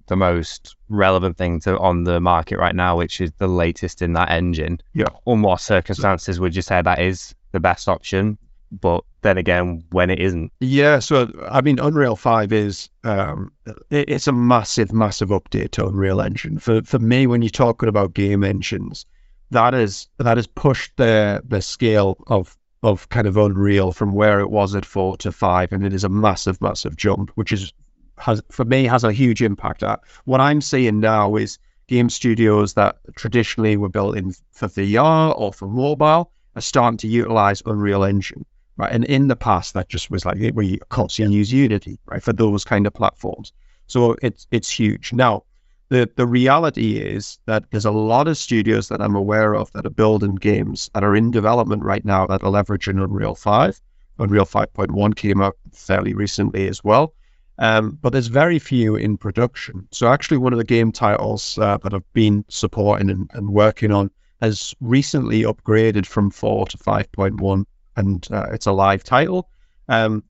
[0.06, 4.12] the most relevant thing to on the market right now, which is the latest in
[4.14, 4.80] that engine.
[4.92, 5.06] Yeah.
[5.24, 8.36] On what circumstances would you say that is the best option?
[8.72, 10.52] But then again, when it isn't.
[10.60, 10.98] Yeah.
[11.00, 13.52] So I mean, Unreal Five is um,
[13.90, 16.58] it, it's a massive, massive update to Unreal Engine.
[16.58, 19.06] For for me, when you're talking about game engines,
[19.50, 24.40] that is that has pushed the the scale of of kind of Unreal from where
[24.40, 27.72] it was at four to five, and it is a massive, massive jump, which is
[28.18, 29.82] has for me has a huge impact.
[29.82, 35.34] Uh, what I'm seeing now is game studios that traditionally were built in for VR
[35.36, 38.44] or for mobile are starting to utilize Unreal Engine.
[38.76, 38.92] Right.
[38.92, 42.64] And in the past that just was like we constantly use Unity, right, for those
[42.64, 43.52] kind of platforms.
[43.86, 45.12] So it's it's huge.
[45.12, 45.44] Now,
[45.90, 49.84] the the reality is that there's a lot of studios that I'm aware of that
[49.84, 53.80] are building games that are in development right now that are leveraging Unreal 5.
[54.20, 57.14] Unreal 5.1 came out fairly recently as well.
[57.58, 59.86] Um, but there's very few in production.
[59.90, 63.92] So actually, one of the game titles uh, that I've been supporting and, and, working
[63.92, 67.66] on has recently upgraded from four to five point one,
[68.00, 69.48] and uh, it's a live title.
[69.88, 70.24] Um,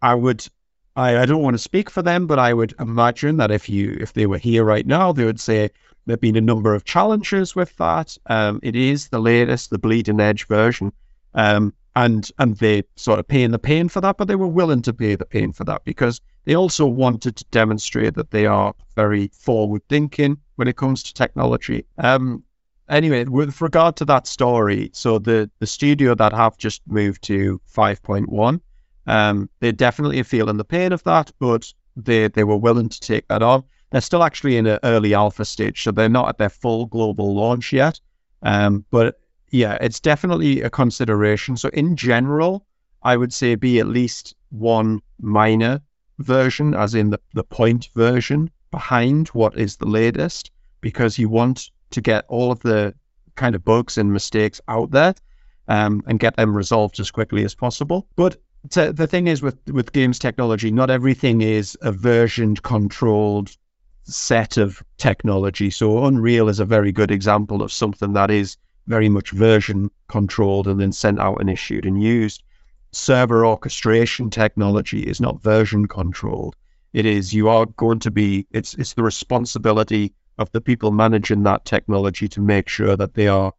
[0.00, 0.46] I would,
[0.94, 3.96] I, I don't want to speak for them, but I would imagine that if you
[4.00, 5.70] if they were here right now, they would say
[6.06, 8.16] there've been a number of challenges with that.
[8.26, 10.92] Um, it is the latest, the bleeding edge version.
[11.34, 14.82] Um, and and they sort of paying the pain for that, but they were willing
[14.82, 18.74] to pay the pain for that because they also wanted to demonstrate that they are
[18.94, 21.84] very forward thinking when it comes to technology.
[21.98, 22.44] Um,
[22.88, 27.60] anyway, with regard to that story, so the the studio that have just moved to
[27.74, 28.60] 5.1,
[29.06, 33.28] um, they're definitely feeling the pain of that, but they they were willing to take
[33.28, 33.64] that on.
[33.90, 37.34] They're still actually in an early alpha stage, so they're not at their full global
[37.34, 38.00] launch yet.
[38.42, 39.18] Um, but
[39.50, 41.56] yeah, it's definitely a consideration.
[41.56, 42.66] So in general,
[43.02, 45.80] I would say be at least one minor
[46.18, 51.70] version, as in the, the point version behind what is the latest, because you want
[51.96, 52.94] to get all of the
[53.36, 55.14] kind of bugs and mistakes out there
[55.66, 58.06] um, and get them resolved as quickly as possible.
[58.16, 58.36] But
[58.70, 63.56] to, the thing is with, with games technology, not everything is a version controlled
[64.02, 65.70] set of technology.
[65.70, 70.68] So Unreal is a very good example of something that is very much version controlled
[70.68, 72.42] and then sent out and issued and used.
[72.92, 76.54] server orchestration technology is not version controlled.
[76.92, 81.42] It is you are going to be it's it's the responsibility of the people managing
[81.44, 83.52] that technology to make sure that they are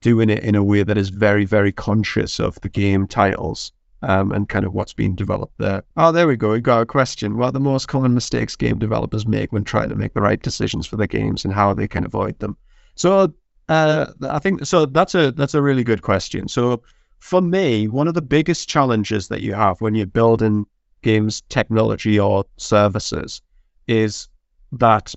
[0.00, 4.32] doing it in a way that is very, very conscious of the game titles um,
[4.32, 5.82] and kind of what's being developed there.
[5.96, 6.52] Oh, there we go.
[6.52, 7.36] We got a question.
[7.36, 10.40] What are the most common mistakes game developers make when trying to make the right
[10.40, 12.56] decisions for their games and how they can avoid them?
[12.94, 13.32] So
[13.68, 14.86] uh, I think so.
[14.86, 16.48] That's a that's a really good question.
[16.48, 16.82] So
[17.18, 20.66] for me, one of the biggest challenges that you have when you're building
[21.02, 23.42] games technology or services
[23.86, 24.28] is
[24.72, 25.14] that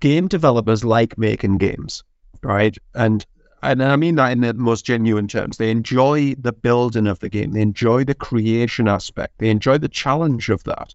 [0.00, 2.04] game developers like making games,
[2.42, 2.76] right?
[2.94, 3.24] And
[3.62, 5.56] and I mean that in the most genuine terms.
[5.56, 7.52] They enjoy the building of the game.
[7.52, 9.38] They enjoy the creation aspect.
[9.38, 10.94] They enjoy the challenge of that.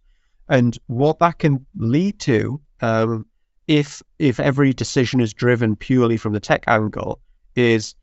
[0.50, 3.26] And what that can lead to, um,
[3.68, 7.22] if if every decision is driven purely from the tech angle,
[7.56, 7.96] is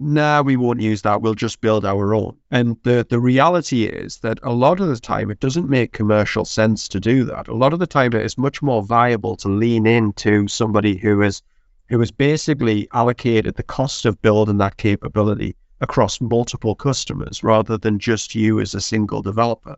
[0.00, 1.20] nah, we won't use that.
[1.20, 2.36] We'll just build our own.
[2.50, 6.44] And the the reality is that a lot of the time it doesn't make commercial
[6.44, 7.48] sense to do that.
[7.48, 11.20] A lot of the time it is much more viable to lean into somebody who
[11.22, 11.42] is
[11.90, 17.98] who has basically allocated the cost of building that capability across multiple customers rather than
[17.98, 19.76] just you as a single developer.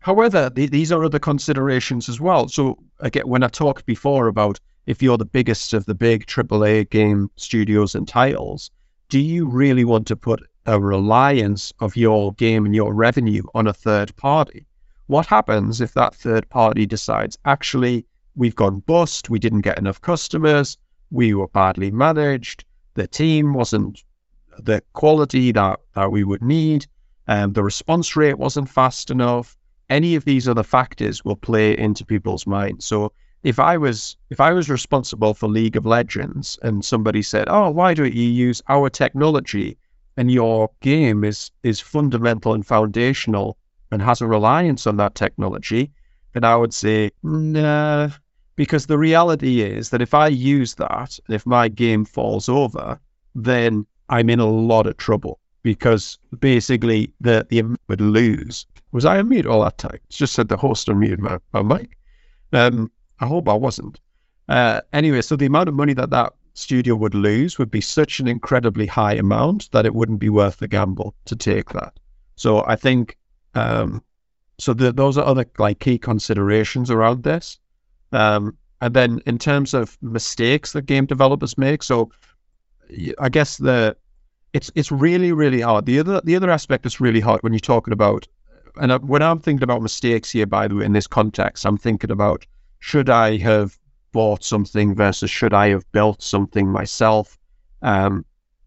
[0.00, 2.48] However, th- these are other considerations as well.
[2.48, 6.90] So, again, when I talked before about if you're the biggest of the big AAA
[6.90, 8.70] game studios and titles,
[9.08, 13.66] do you really want to put a reliance of your game and your revenue on
[13.66, 14.66] a third party?
[15.06, 18.04] What happens if that third party decides, actually,
[18.36, 20.76] we've gone bust, we didn't get enough customers,
[21.10, 22.64] we were badly managed.
[22.94, 24.04] The team wasn't
[24.58, 26.86] the quality that, that we would need.
[27.28, 29.56] Um, the response rate wasn't fast enough.
[29.88, 32.84] Any of these other factors will play into people's minds.
[32.84, 37.46] So if I was if I was responsible for League of Legends and somebody said,
[37.48, 39.78] "Oh, why don't you use our technology?"
[40.16, 43.56] and your game is is fundamental and foundational
[43.92, 45.90] and has a reliance on that technology,
[46.32, 48.10] then I would say, "Nah,
[48.56, 52.98] because the reality is that if I use that and if my game falls over,
[53.34, 58.66] then I'm in a lot of trouble because basically the the would lose.
[58.90, 60.00] Was I on mute all that time?
[60.08, 61.90] It's just said the host unmuted my, my mic.
[62.52, 64.00] Um, I hope I wasn't.
[64.48, 68.20] Uh, anyway, so the amount of money that that studio would lose would be such
[68.20, 71.98] an incredibly high amount that it wouldn't be worth the gamble to take that.
[72.36, 73.16] So I think
[73.54, 74.02] um,
[74.58, 74.72] so.
[74.74, 77.58] The, those are other like key considerations around this.
[78.12, 82.10] Um, and then in terms of mistakes that game developers make, so
[83.18, 83.96] I guess the
[84.52, 85.86] it's it's really really hard.
[85.86, 88.26] The other the other aspect that's really hard when you're talking about,
[88.80, 92.10] and when I'm thinking about mistakes here, by the way, in this context, I'm thinking
[92.10, 92.46] about
[92.78, 93.78] should I have
[94.12, 97.38] bought something versus should I have built something myself,
[97.82, 98.24] um,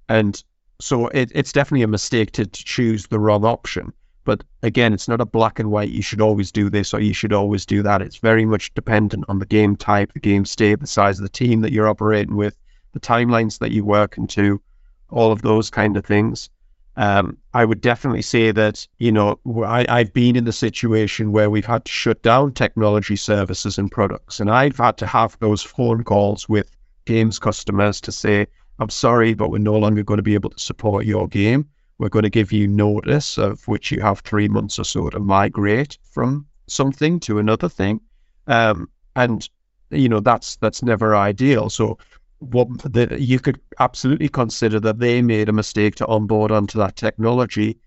[0.09, 0.43] and
[0.81, 3.93] so it, it's definitely a mistake to, to choose the wrong option.
[4.23, 7.13] But again, it's not a black and white, you should always do this or you
[7.13, 8.01] should always do that.
[8.01, 11.29] It's very much dependent on the game type, the game state, the size of the
[11.29, 12.55] team that you're operating with,
[12.93, 14.61] the timelines that you work into,
[15.09, 16.49] all of those kind of things.
[16.97, 21.49] Um, I would definitely say that, you know, I, I've been in the situation where
[21.49, 25.61] we've had to shut down technology services and products, and I've had to have those
[25.61, 26.69] phone calls with
[27.05, 28.47] games customers to say,
[28.79, 31.69] I'm sorry, but we're no longer going to be able to support your game
[32.01, 35.19] we're going to give you notice of which you have three months or so to
[35.19, 38.01] migrate from something to another thing.
[38.47, 39.47] Um, and
[39.91, 41.69] you know that's that's never ideal.
[41.69, 41.99] So
[42.41, 46.95] what the, you could absolutely consider that they made a mistake to onboard onto that
[46.95, 47.77] technology.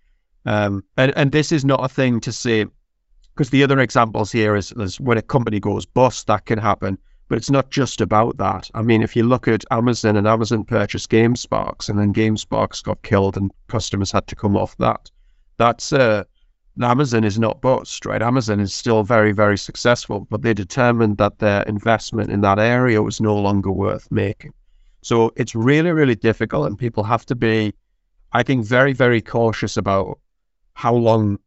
[0.46, 2.66] Um, and, and this is not a thing to say
[3.34, 6.96] because the other examples here is, is when a company goes bust, that can happen.
[7.28, 8.70] But it's not just about that.
[8.74, 13.02] I mean, if you look at Amazon and Amazon purchased GameSparks and then GameSparks got
[13.02, 15.10] killed and customers had to come off that,
[15.56, 16.24] that's uh,
[16.80, 18.20] Amazon is not bust, right?
[18.20, 23.00] Amazon is still very, very successful, but they determined that their investment in that area
[23.02, 24.52] was no longer worth making.
[25.02, 27.74] So it's really, really difficult, and people have to be,
[28.32, 30.18] I think, very, very cautious about
[30.72, 31.38] how long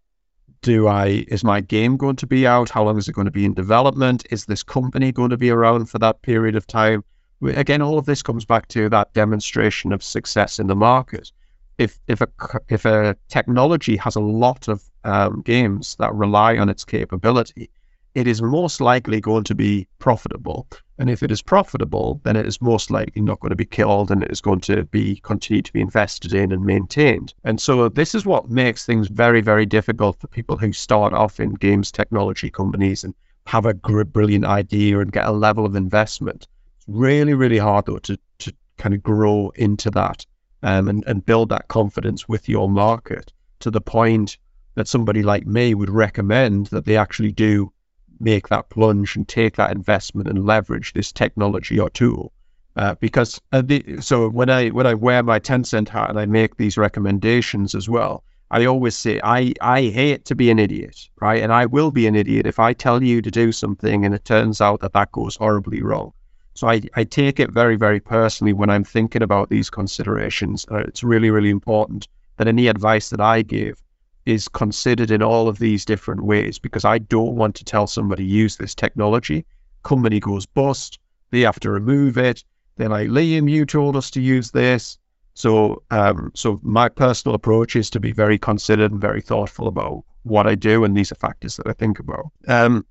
[0.62, 2.70] do I is my game going to be out?
[2.70, 4.26] How long is it going to be in development?
[4.32, 7.04] Is this company going to be around for that period of time?
[7.42, 11.32] Again, all of this comes back to that demonstration of success in the market.
[11.78, 12.28] If if a
[12.70, 17.70] if a technology has a lot of um, games that rely on its capability,
[18.16, 20.68] it is most likely going to be profitable.
[20.98, 24.10] And if it is profitable, then it is most likely not going to be killed
[24.10, 27.36] and it is going to be continued to be invested in and maintained.
[27.44, 31.40] And so this is what makes things very, very difficult for people who start off
[31.40, 33.14] in games technology companies and
[33.46, 36.48] have a brilliant idea and get a level of investment.
[36.78, 40.26] It's really, really hard though to, to kind of grow into that
[40.64, 44.38] um, and, and build that confidence with your market to the point
[44.76, 47.72] that somebody like me would recommend that they actually do
[48.20, 52.32] make that plunge and take that investment and leverage this technology or tool.
[52.76, 56.28] Uh, because uh, the, so when I when I wear my Tencent hat and I
[56.28, 61.10] make these recommendations as well, I always say I I hate to be an idiot,
[61.20, 61.42] right?
[61.42, 64.26] And I will be an idiot if I tell you to do something and it
[64.26, 66.14] turns out that that goes horribly wrong.
[66.58, 70.66] So I, I take it very very personally when I'm thinking about these considerations.
[70.72, 73.82] Uh, it's really really important that any advice that I give
[74.26, 78.26] is considered in all of these different ways because I don't want to tell somebody
[78.26, 79.46] use this technology.
[79.84, 80.98] Company goes bust,
[81.30, 82.44] they have to remove it.
[82.76, 84.98] They're like, Liam, you told us to use this.
[85.36, 90.04] So, um, so my personal approach is to be very considered and very thoughtful about
[90.24, 92.32] what I do, and these are factors that I think about.
[92.48, 92.84] Um,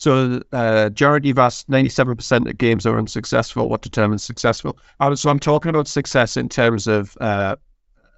[0.00, 3.68] so, uh, Jared, you've asked 97% of games are unsuccessful.
[3.68, 4.78] What determines successful?
[4.98, 7.56] Uh, so, I'm talking about success in terms of uh,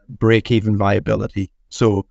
[0.08, 1.50] break-even viability.
[1.70, 2.06] So,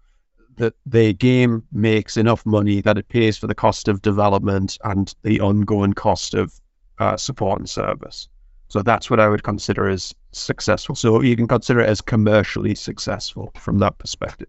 [0.58, 5.16] that the game makes enough money that it pays for the cost of development and
[5.24, 6.54] the ongoing cost of
[7.00, 8.28] uh, support and service.
[8.68, 10.96] So that's what I would consider as successful.
[10.96, 14.48] So you can consider it as commercially successful from that perspective,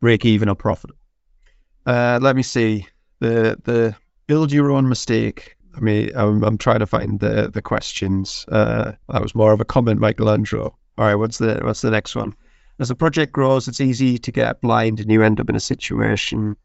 [0.00, 1.00] break even or profitable.
[1.86, 2.86] Uh, let me see
[3.20, 3.96] the the
[4.28, 5.56] build your own mistake.
[5.76, 8.44] I mean, I'm, I'm trying to find the the questions.
[8.48, 10.76] Uh, that was more of a comment, Michelangelo.
[10.96, 12.34] All right, what's the what's the next one?
[12.78, 15.60] As the project grows, it's easy to get blind and you end up in a
[15.60, 16.56] situation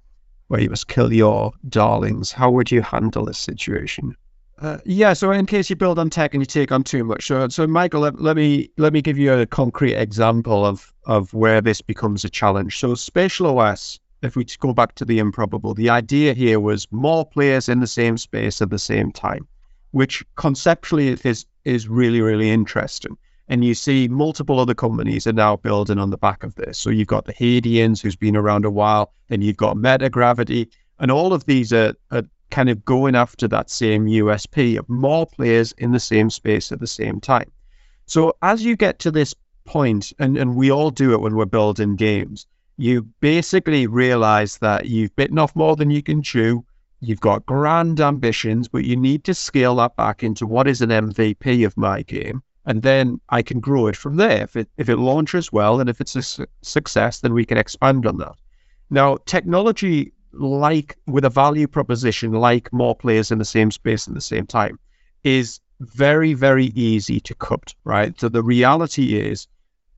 [0.48, 2.32] where you must kill your darlings.
[2.32, 4.16] How would you handle this situation?
[4.60, 7.26] Uh, yeah, so in case you build on tech and you take on too much,
[7.26, 11.34] so so Michael, let, let me let me give you a concrete example of of
[11.34, 12.78] where this becomes a challenge.
[12.78, 17.26] So Spatial OS, if we go back to the improbable, the idea here was more
[17.26, 19.48] players in the same space at the same time,
[19.92, 23.18] which conceptually is is really really interesting.
[23.50, 26.78] And you see multiple other companies are now building on the back of this.
[26.78, 30.70] So you've got the Hadeans, who's been around a while, then you've got Metagravity,
[31.00, 35.26] and all of these are, are kind of going after that same USP of more
[35.26, 37.52] players in the same space at the same time.
[38.06, 41.46] So as you get to this point, and, and we all do it when we're
[41.46, 42.48] building games,
[42.78, 46.66] you basically realize that you've bitten off more than you can chew.
[47.00, 50.90] You've got grand ambitions, but you need to scale that back into what is an
[50.90, 54.44] MVP of my game and then I can grow it from there.
[54.44, 57.58] If it if it launches well and if it's a su- success, then we can
[57.58, 58.36] expand on that.
[58.90, 64.14] Now, technology, like with a value proposition, like more players in the same space at
[64.14, 64.80] the same time,
[65.24, 67.74] is very very easy to cut.
[67.84, 68.18] Right.
[68.20, 69.48] So the reality is,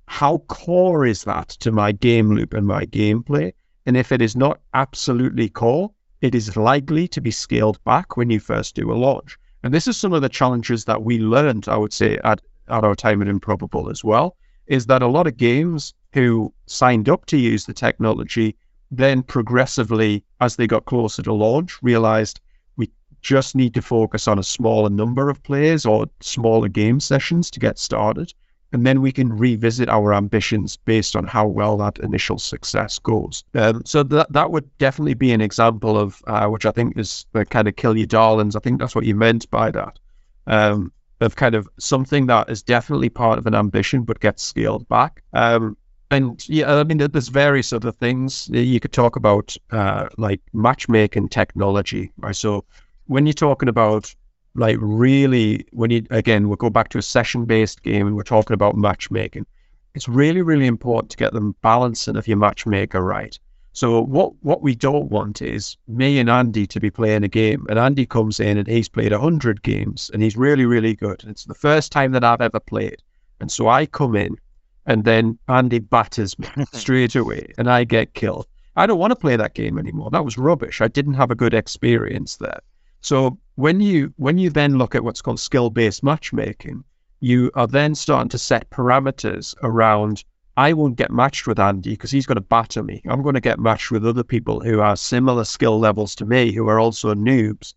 [0.08, 3.54] how core is that to my game loop and my gameplay?
[3.86, 5.92] And if it is not absolutely core,
[6.22, 9.38] it is likely to be scaled back when you first do a launch.
[9.64, 12.84] And this is some of the challenges that we learned, I would say, at at
[12.84, 14.36] our time at Improbable as well,
[14.68, 18.56] is that a lot of games who signed up to use the technology
[18.92, 22.40] then progressively, as they got closer to launch, realized
[22.78, 22.90] we
[23.22, 27.60] just need to focus on a smaller number of players or smaller game sessions to
[27.60, 28.34] get started.
[28.74, 33.44] And then we can revisit our ambitions based on how well that initial success goes.
[33.54, 37.26] Um, so that that would definitely be an example of uh, which I think is
[37.32, 38.56] the kind of kill your darlings.
[38.56, 40.00] I think that's what you meant by that.
[40.48, 40.92] Um,
[41.22, 45.24] of kind of something that is definitely part of an ambition but gets scaled back.
[45.34, 45.78] Um,
[46.12, 51.30] and yeah, I mean, there's various other things you could talk about, uh, like matchmaking
[51.30, 52.12] technology.
[52.18, 52.36] Right?
[52.36, 52.66] So
[53.08, 54.14] when you're talking about
[54.56, 58.54] like really, when you again, we'll go back to a session-based game, and we're talking
[58.54, 59.46] about matchmaking.
[59.94, 63.38] It's really, really important to get the balancing of your matchmaker right.
[63.74, 67.66] So what what we don't want is me and Andy to be playing a game,
[67.70, 71.22] and Andy comes in and he's played hundred games and he's really really good.
[71.22, 73.04] And it's the first time that I've ever played,
[73.42, 74.38] and so I come in,
[74.86, 78.48] and then Andy batters me straight away, and I get killed.
[78.78, 80.10] I don't want to play that game anymore.
[80.10, 80.82] That was rubbish.
[80.82, 82.60] I didn't have a good experience there.
[83.02, 86.84] So when you when you then look at what's called skill based matchmaking,
[87.20, 90.24] you are then starting to set parameters around
[90.58, 93.02] I won't get matched with Andy because he's going to batter me.
[93.10, 96.54] I'm going to get matched with other people who are similar skill levels to me,
[96.54, 97.74] who are also noobs,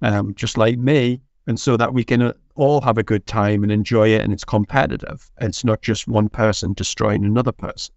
[0.00, 1.20] um, just like me.
[1.48, 4.32] And so that we can uh, all have a good time and enjoy it and
[4.32, 5.28] it's competitive.
[5.40, 7.94] It's not just one person destroying another person.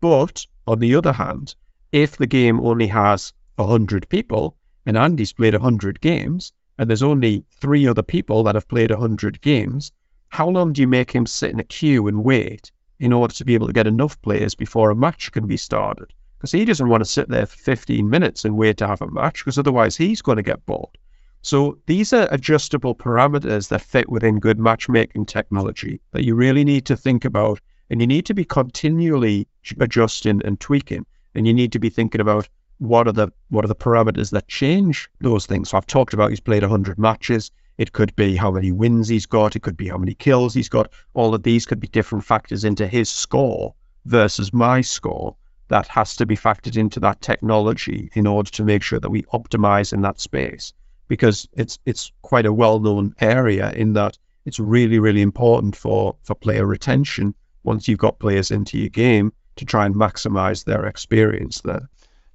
[0.00, 1.54] But on the other hand,
[1.92, 4.56] if the game only has 100 people
[4.86, 9.40] and Andy's played 100 games and there's only three other people that have played 100
[9.40, 9.92] games,
[10.28, 13.44] how long do you make him sit in a queue and wait in order to
[13.44, 16.12] be able to get enough players before a match can be started.
[16.36, 19.10] Because he doesn't want to sit there for 15 minutes and wait to have a
[19.10, 20.98] match, because otherwise he's going to get bored.
[21.42, 26.84] So these are adjustable parameters that fit within good matchmaking technology that you really need
[26.86, 29.46] to think about, and you need to be continually
[29.78, 31.06] adjusting and tweaking.
[31.34, 34.48] And you need to be thinking about what are the what are the parameters that
[34.48, 35.70] change those things?
[35.70, 37.50] So I've talked about he's played 100 matches.
[37.78, 39.56] It could be how many wins he's got.
[39.56, 40.90] It could be how many kills he's got.
[41.14, 43.74] All of these could be different factors into his score
[44.04, 45.36] versus my score.
[45.68, 49.22] That has to be factored into that technology in order to make sure that we
[49.24, 50.72] optimize in that space
[51.08, 56.34] because it's it's quite a well-known area in that it's really really important for for
[56.34, 61.60] player retention once you've got players into your game to try and maximize their experience
[61.62, 61.88] there.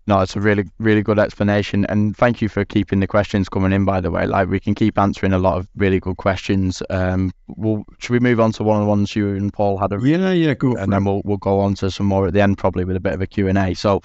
[0.08, 1.86] No, it's a really, really good explanation.
[1.86, 4.26] And thank you for keeping the questions coming in, by the way.
[4.26, 6.82] Like, we can keep answering a lot of really good questions.
[6.90, 9.94] Um, we'll, should we move on to one of the ones you and Paul had?
[9.94, 10.76] A, yeah, yeah, go.
[10.76, 13.00] And then we'll, we'll go on to some more at the end, probably with a
[13.00, 13.76] bit of a Q&A.
[13.76, 14.02] So,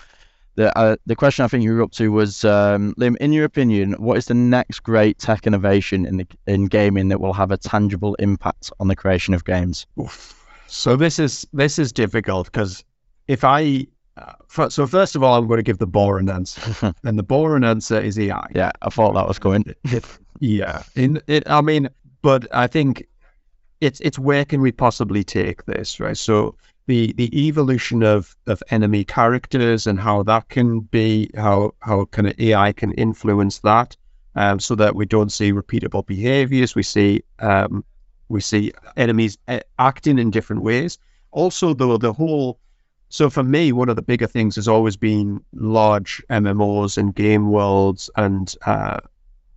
[0.57, 3.45] the, uh, the question I think you were up to was, um, Liam, in your
[3.45, 7.51] opinion, what is the next great tech innovation in the, in gaming that will have
[7.51, 9.87] a tangible impact on the creation of games?
[10.01, 10.35] Oof.
[10.67, 12.85] So this is this is difficult because
[13.29, 13.87] if I
[14.17, 17.65] uh, so first of all, I'm going to give the boring answer, and the boring
[17.65, 18.47] answer is AI.
[18.55, 19.75] Yeah, I thought that was going.
[20.41, 21.89] yeah, in it, I mean,
[22.23, 23.07] but I think
[23.81, 26.17] it's it's where can we possibly take this, right?
[26.17, 26.57] So
[26.87, 32.29] the the evolution of of enemy characters and how that can be how how kind
[32.29, 33.97] of AI can influence that,
[34.35, 36.75] um, so that we don't see repeatable behaviors.
[36.75, 37.85] We see um,
[38.29, 40.99] we see enemies uh, acting in different ways.
[41.33, 42.59] Also, though, the whole
[43.09, 47.51] so for me, one of the bigger things has always been large MMOs and game
[47.51, 48.99] worlds and uh,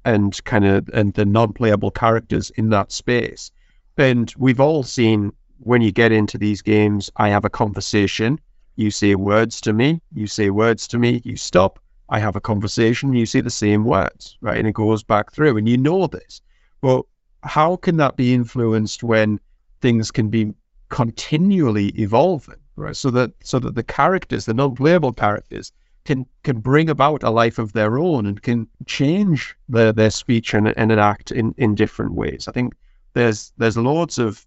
[0.05, 3.51] and kind of and the non-playable characters in that space.
[3.97, 8.39] And we've all seen when you get into these games, I have a conversation.
[8.75, 10.01] You say words to me.
[10.13, 11.21] You say words to me.
[11.25, 11.79] You stop.
[12.07, 13.13] I have a conversation.
[13.13, 14.57] You say the same words, right?
[14.57, 16.41] And it goes back through, and you know this.
[16.81, 17.05] But
[17.43, 19.39] how can that be influenced when
[19.81, 20.53] things can be
[20.89, 22.55] continually evolving?
[22.79, 22.95] Right?
[22.95, 25.71] So that so that the characters, the non-playable characters,
[26.05, 30.53] can can bring about a life of their own and can change their their speech
[30.53, 32.47] and, and act in in different ways.
[32.47, 32.73] I think
[33.13, 34.45] there's there's loads of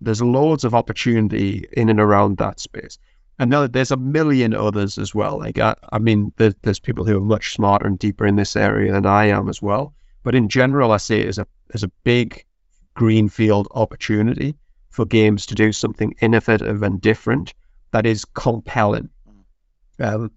[0.00, 2.98] there's loads of opportunity in and around that space.
[3.38, 5.38] And now there's a million others as well.
[5.38, 8.54] Like I, I mean, there's, there's people who are much smarter and deeper in this
[8.54, 9.94] area than I am as well.
[10.22, 12.44] But in general, I see it as a as a big
[12.94, 14.54] greenfield opportunity
[14.90, 17.52] for games to do something innovative and different
[17.94, 19.08] that is compelling.
[20.00, 20.32] Um,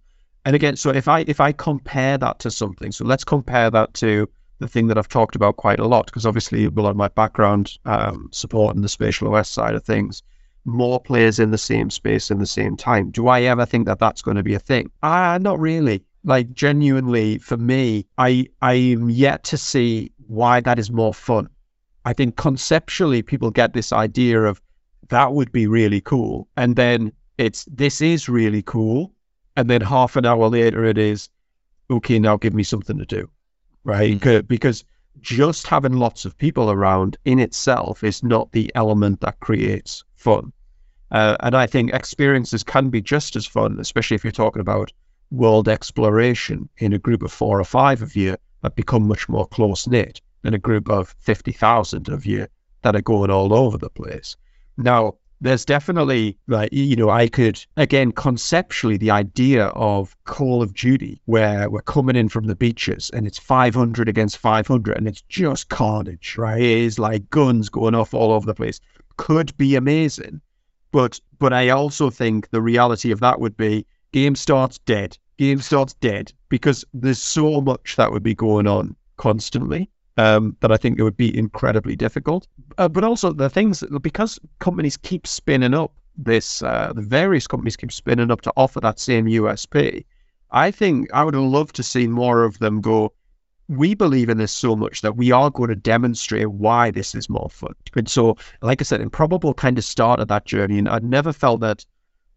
[0.46, 3.96] and again, so if I if I compare that to something, so let's compare that
[3.96, 4.30] to
[4.60, 7.08] the thing that I've talked about quite a lot, because obviously a lot of my
[7.08, 10.22] background um, supporting the spatial OS side of things,
[10.66, 13.10] more players in the same space in the same time.
[13.10, 14.92] Do I ever think that that's going to be a thing?
[15.02, 16.04] Ah, uh, not really.
[16.24, 21.50] Like genuinely, for me, I I am yet to see why that is more fun.
[22.06, 24.62] I think conceptually, people get this idea of
[25.10, 29.14] that would be really cool, and then it's this is really cool,
[29.56, 31.30] and then half an hour later it is
[31.90, 32.20] okay.
[32.20, 33.30] Now give me something to do,
[33.84, 34.20] right?
[34.20, 34.48] Mm.
[34.48, 34.84] Because
[35.22, 40.54] just having lots of people around in itself is not the element that creates fun.
[41.12, 44.92] Uh, and I think experiences can be just as fun, especially if you're talking about
[45.32, 49.48] world exploration in a group of four or five of you that become much more
[49.48, 52.48] close knit than a group of 50,000 of you
[52.82, 54.36] that are going all over the place.
[54.78, 60.74] Now, there's definitely like you know i could again conceptually the idea of call of
[60.74, 65.22] duty where we're coming in from the beaches and it's 500 against 500 and it's
[65.24, 66.60] just carnage right?
[66.60, 68.80] It is like guns going off all over the place.
[69.18, 70.42] Could be amazing
[70.92, 75.18] but but i also think the reality of that would be game starts dead.
[75.38, 80.72] Game starts dead because there's so much that would be going on constantly um, that
[80.72, 82.48] I think it would be incredibly difficult.
[82.78, 87.76] Uh, but also the things because companies keep spinning up this, uh, the various companies
[87.76, 90.06] keep spinning up to offer that same USP.
[90.52, 93.14] I think I would love to see more of them go.
[93.70, 97.30] We believe in this so much that we are going to demonstrate why this is
[97.30, 97.76] more fun.
[97.96, 101.60] And so, like I said, Improbable kind of started that journey, and I'd never felt
[101.60, 101.86] that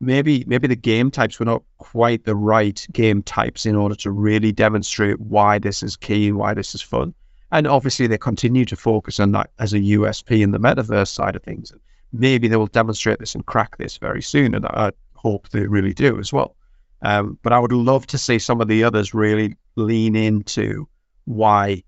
[0.01, 4.11] maybe maybe the game types were not quite the right game types in order to
[4.11, 7.15] really demonstrate why this is key and why this is fun.
[7.53, 11.35] And obviously, they continue to focus on that as a USP in the metaverse side
[11.35, 11.73] of things.
[12.13, 15.93] Maybe they will demonstrate this and crack this very soon, and I hope they really
[15.93, 16.57] do as well.
[17.03, 20.89] Um, but I would love to see some of the others really lean into
[21.25, 21.83] why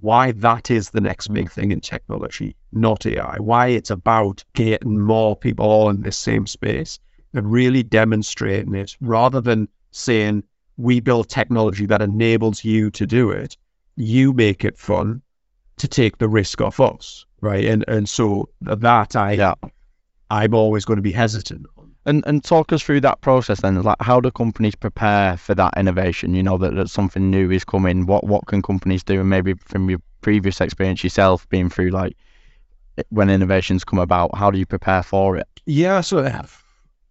[0.00, 3.36] why that is the next big thing in technology, not AI.
[3.38, 6.98] Why it's about getting more people all in this same space
[7.32, 10.44] and really demonstrating it, rather than saying
[10.76, 13.56] we build technology that enables you to do it
[13.98, 15.20] you make it fun
[15.76, 17.64] to take the risk off us, right?
[17.64, 19.54] And and so that I yeah.
[20.30, 21.66] I'm always going to be hesitant.
[22.06, 23.82] And and talk us through that process then.
[23.82, 26.34] Like, how do companies prepare for that innovation?
[26.34, 28.06] You know that, that something new is coming.
[28.06, 29.20] What what can companies do?
[29.20, 32.16] And maybe from your previous experience yourself, being through like
[33.10, 35.46] when innovations come about, how do you prepare for it?
[35.66, 36.46] Yeah, so uh,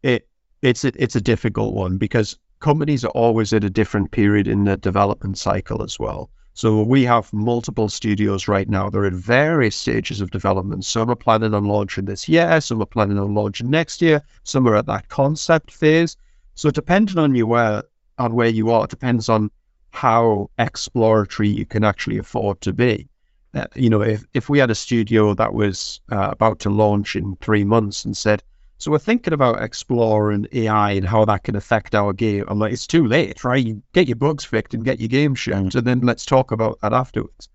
[0.04, 0.28] it
[0.62, 4.64] it's a, it's a difficult one because companies are always at a different period in
[4.64, 6.30] the development cycle as well.
[6.58, 8.90] So we have multiple studios right now.
[8.90, 10.86] They're at various stages of development.
[10.86, 14.68] Some are planning on launching this year, some are planning on launching next year, some
[14.68, 16.18] are at that concept phase.
[16.56, 17.84] So depending on you where
[18.18, 19.52] on where you are, it depends on
[19.92, 23.08] how exploratory you can actually afford to be.
[23.54, 27.16] Uh, you know, if, if we had a studio that was uh, about to launch
[27.16, 28.42] in three months and said,
[28.80, 32.46] so we're thinking about exploring AI and how that can affect our game.
[32.48, 33.66] I'm like, it's too late, right?
[33.66, 36.80] You get your bugs fixed and get your game shipped, and then let's talk about
[36.82, 37.50] that afterwards.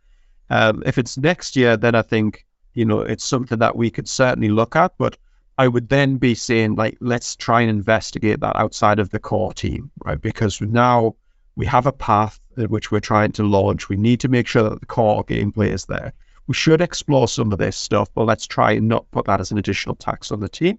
[0.51, 2.45] Um, if it's next year, then I think
[2.75, 4.95] you know it's something that we could certainly look at.
[4.99, 5.16] But
[5.59, 9.53] I would then be saying like, let's try and investigate that outside of the core
[9.53, 10.20] team, right?
[10.20, 11.14] Because now
[11.55, 13.89] we have a path in which we're trying to launch.
[13.89, 16.12] We need to make sure that the core gameplay is there.
[16.49, 19.53] We should explore some of this stuff, but let's try and not put that as
[19.53, 20.79] an additional tax on the team.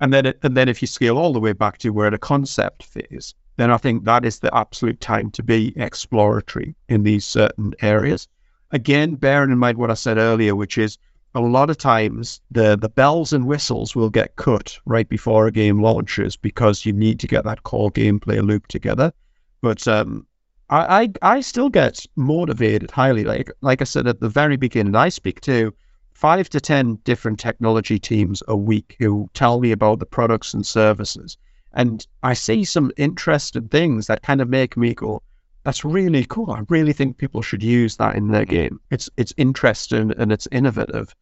[0.00, 2.82] And then, and then if you scale all the way back to where the concept
[2.82, 7.74] phase, then I think that is the absolute time to be exploratory in these certain
[7.82, 8.26] areas.
[8.70, 10.96] Again, bearing in mind what I said earlier, which is
[11.34, 15.52] a lot of times the the bells and whistles will get cut right before a
[15.52, 19.12] game launches because you need to get that core gameplay loop together.
[19.60, 20.26] But um,
[20.70, 23.24] I, I I still get motivated highly.
[23.24, 25.72] Like like I said at the very beginning, I speak to
[26.20, 30.66] five to 10 different technology teams a week who tell me about the products and
[30.66, 31.38] services.
[31.72, 35.22] And I see some interesting things that kind of make me go,
[35.64, 36.50] that's really cool.
[36.50, 38.80] I really think people should use that in their game.
[38.90, 41.14] It's it's interesting and it's innovative.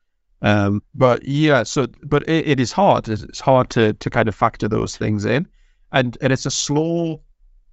[0.42, 3.08] Um, but yeah, so but it, it is hard.
[3.08, 5.46] It's hard to to kind of factor those things in,
[5.92, 7.20] and and it's a slow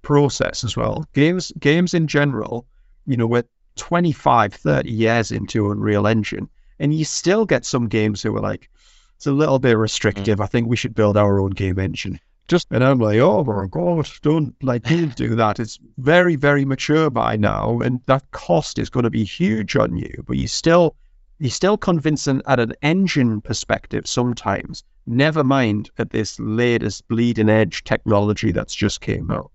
[0.02, 1.04] process as well.
[1.12, 2.66] Games games in general,
[3.06, 3.44] you know, we're
[3.76, 6.48] 25, 30 years into Unreal Engine,
[6.78, 8.68] and you still get some games who are like,
[9.16, 10.38] it's a little bit restrictive.
[10.38, 10.42] Mm.
[10.42, 12.20] I think we should build our own game engine.
[12.48, 15.58] Just and I'm like, oh my god, don't like don't do that.
[15.58, 19.96] It's very, very mature by now, and that cost is going to be huge on
[19.96, 20.22] you.
[20.26, 20.94] But you still,
[21.40, 24.84] you still convincing at an engine perspective sometimes.
[25.06, 29.50] Never mind at this latest bleeding edge technology that's just came out.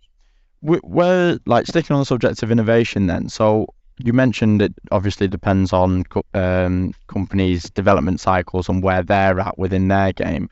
[0.62, 3.30] We're like sticking on the subject of innovation then.
[3.30, 3.68] So
[4.04, 9.88] you mentioned it obviously depends on um, companies' development cycles and where they're at within
[9.88, 10.50] their game.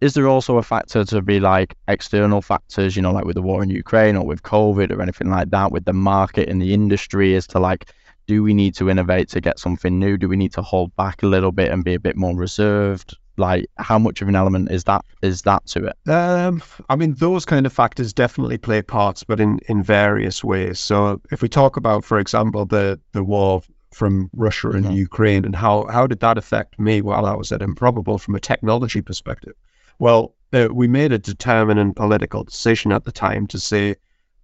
[0.00, 3.42] Is there also a factor to be like external factors, you know, like with the
[3.42, 6.74] war in Ukraine or with COVID or anything like that, with the market and the
[6.74, 7.90] industry, as to like,
[8.26, 10.16] do we need to innovate to get something new?
[10.16, 13.16] Do we need to hold back a little bit and be a bit more reserved?
[13.36, 16.10] Like how much of an element is that is that to it?
[16.10, 20.78] Um i mean those kind of factors definitely play parts but in in various ways.
[20.78, 23.62] So if we talk about for example the the war
[23.92, 27.00] from russia and ukraine and how how did that affect me?
[27.00, 29.54] While i was at improbable from a technology perspective.
[29.98, 33.96] Well uh, we made a determined political decision at the time to say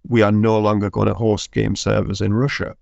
[0.07, 2.75] we are no longer going to host game servers in russia.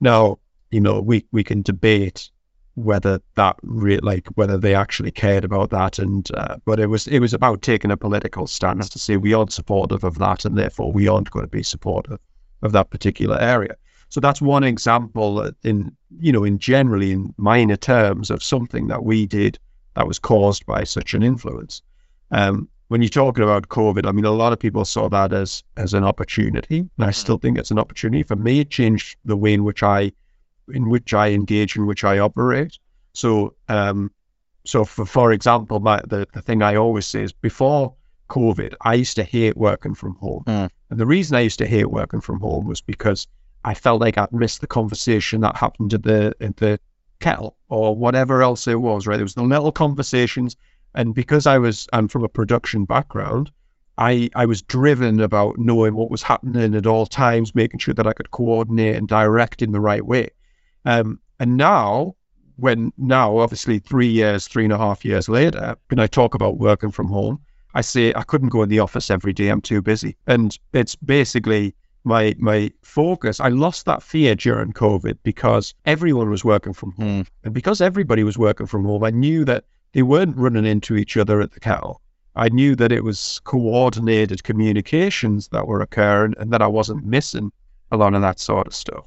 [0.00, 0.38] Now
[0.70, 2.30] you know we we can debate
[2.78, 7.06] whether that re- like whether they actually cared about that and uh, but it was
[7.08, 10.56] it was about taking a political stance to say we aren't supportive of that and
[10.56, 12.18] therefore we aren't going to be supportive
[12.62, 13.74] of that particular area.
[14.10, 19.04] So that's one example in you know in generally in minor terms of something that
[19.04, 19.58] we did
[19.94, 21.82] that was caused by such an influence.
[22.30, 25.62] Um, when you're talking about covid i mean a lot of people saw that as
[25.76, 27.12] as an opportunity and i mm-hmm.
[27.12, 28.22] still think it's an opportunity.
[28.22, 30.12] For me it changed the way in which i
[30.72, 32.78] in which I engage, in which I operate.
[33.12, 34.10] So, um,
[34.64, 37.94] so for for example, my, the the thing I always say is before
[38.28, 40.68] COVID, I used to hate working from home, mm.
[40.90, 43.26] and the reason I used to hate working from home was because
[43.64, 46.78] I felt like I'd missed the conversation that happened at the at the
[47.20, 49.06] kettle or whatever else it was.
[49.06, 50.56] Right, there was the little conversations,
[50.94, 53.50] and because I was I'm from a production background,
[53.98, 58.06] I, I was driven about knowing what was happening at all times, making sure that
[58.06, 60.30] I could coordinate and direct in the right way.
[60.88, 62.16] Um, and now,
[62.56, 66.56] when now, obviously, three years, three and a half years later, when I talk about
[66.56, 67.38] working from home,
[67.74, 69.48] I say I couldn't go in the office every day.
[69.50, 70.16] I'm too busy.
[70.26, 71.74] And it's basically
[72.04, 73.38] my my focus.
[73.38, 77.24] I lost that fear during COVID because everyone was working from home.
[77.24, 77.26] Mm.
[77.44, 81.18] And because everybody was working from home, I knew that they weren't running into each
[81.18, 82.00] other at the kettle.
[82.34, 87.52] I knew that it was coordinated communications that were occurring and that I wasn't missing
[87.92, 89.04] a lot of that sort of stuff.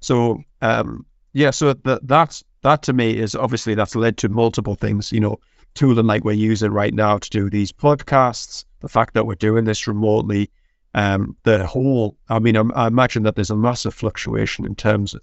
[0.00, 4.74] So um, yeah, so that that's that to me is obviously that's led to multiple
[4.74, 5.12] things.
[5.12, 5.40] You know,
[5.74, 9.64] tooling like we're using right now to do these podcasts, the fact that we're doing
[9.64, 10.50] this remotely,
[10.94, 12.16] um, the whole.
[12.28, 15.22] I mean, I, I imagine that there's a massive fluctuation in terms of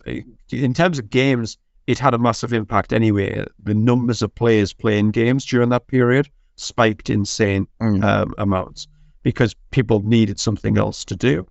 [0.52, 1.58] in terms of games.
[1.88, 3.46] It had a massive impact anyway.
[3.64, 8.04] The numbers of players playing games during that period spiked insane Mm.
[8.04, 8.88] um, amounts
[9.24, 11.46] because people needed something else to do.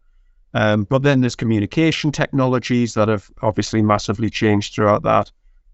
[0.57, 5.31] Um, but then there's communication technologies that have obviously massively changed throughout that.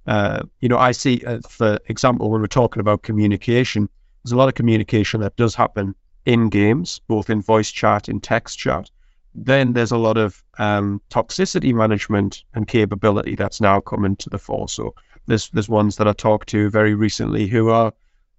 [0.08, 3.88] Uh, you know, I see, uh, for example, when we're talking about communication,
[4.24, 5.94] there's a lot of communication that does happen
[6.26, 8.90] in games, both in voice chat, in text chat.
[9.36, 14.38] Then there's a lot of um, toxicity management and capability that's now coming to the
[14.38, 14.68] fore.
[14.68, 14.96] So
[15.28, 17.92] there's there's ones that I talked to very recently who are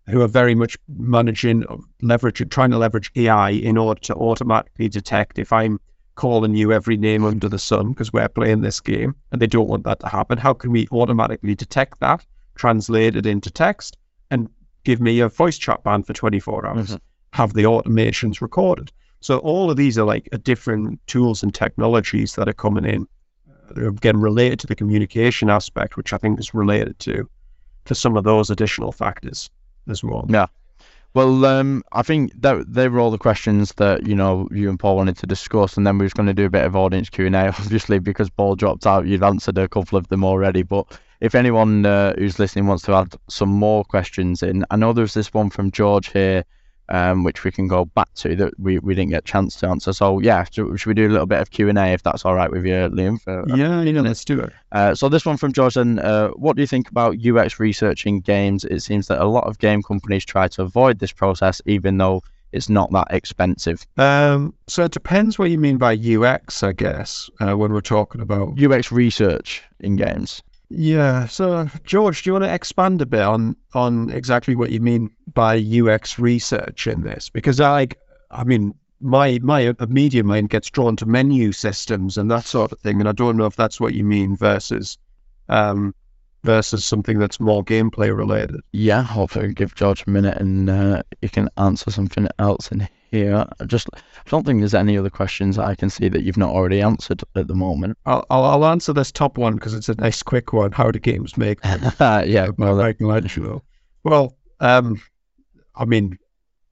[0.10, 1.64] who are very much managing,
[2.02, 5.80] leverage, trying to leverage AI in order to automatically detect if I'm
[6.16, 9.68] calling you every name under the sun because we're playing this game and they don't
[9.68, 10.38] want that to happen.
[10.38, 13.98] How can we automatically detect that, translate it into text,
[14.30, 14.50] and
[14.84, 16.96] give me a voice chat ban for 24 hours?
[16.96, 17.00] Mhm.
[17.32, 18.92] Have the automations recorded.
[19.22, 23.08] So all of these are like a different tools and technologies that are coming in.
[23.50, 27.28] uh, They're again related to the communication aspect, which I think is related to
[27.86, 29.50] to some of those additional factors
[29.90, 30.26] as well.
[30.30, 30.46] Yeah.
[31.16, 34.80] Well, um, I think that they were all the questions that you know you and
[34.80, 37.10] Paul wanted to discuss, and then we was going to do a bit of audience
[37.10, 37.48] Q and A.
[37.60, 40.64] Obviously, because Paul dropped out, you've answered a couple of them already.
[40.64, 44.92] But if anyone uh, who's listening wants to add some more questions in, I know
[44.92, 46.46] there's this one from George here,
[46.90, 49.68] um, which we can go back to that we, we didn't get a chance to
[49.68, 49.94] answer.
[49.94, 52.26] So yeah, should, should we do a little bit of Q and A if that's
[52.26, 53.22] all right with you, Liam?
[53.22, 54.54] For, Yeah, yeah, let's do it.
[54.72, 56.00] uh, so this one from Jordan.
[56.00, 58.66] Uh, what do you think about UX research in games?
[58.66, 62.22] It seems that a lot of game companies try to avoid this process, even though
[62.52, 63.86] it's not that expensive.
[63.98, 68.22] Um, so it depends what you mean by UX, I guess, uh, when we're talking
[68.22, 68.62] about.
[68.62, 70.44] UX research in games.
[70.76, 71.28] Yeah.
[71.28, 75.12] So George, do you want to expand a bit on on exactly what you mean
[75.32, 77.30] by UX research in this?
[77.30, 77.90] Because I,
[78.32, 82.80] I mean, my my immediate mind gets drawn to menu systems and that sort of
[82.80, 84.98] thing, and I don't know if that's what you mean versus,
[85.48, 85.94] um,
[86.44, 88.62] versus something that's more gameplay related.
[88.72, 93.46] Yeah, hopefully give George a minute and uh, you can answer something else in here.
[93.60, 94.00] I just I
[94.30, 97.48] don't think there's any other questions I can see that you've not already answered at
[97.48, 97.98] the moment.
[98.06, 100.72] I'll I'll, I'll answer this top one because it's a nice quick one.
[100.72, 101.60] How do games make
[102.00, 103.64] yeah, well, Michelangelo.
[104.06, 105.02] Well, um,
[105.76, 106.20] I mean,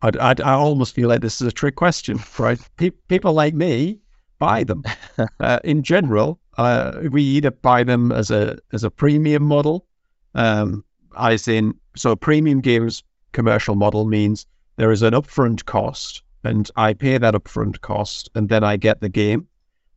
[0.02, 2.60] I'd, I'd, I almost feel like this is a trick question, right?
[2.76, 4.02] Pe- people like me
[4.38, 4.84] buy them.
[5.40, 9.88] uh, in general, uh, we either buy them as a as a premium model,
[10.36, 10.84] um,
[11.18, 16.94] as in so premium games commercial model means there is an upfront cost, and I
[16.94, 19.48] pay that upfront cost, and then I get the game.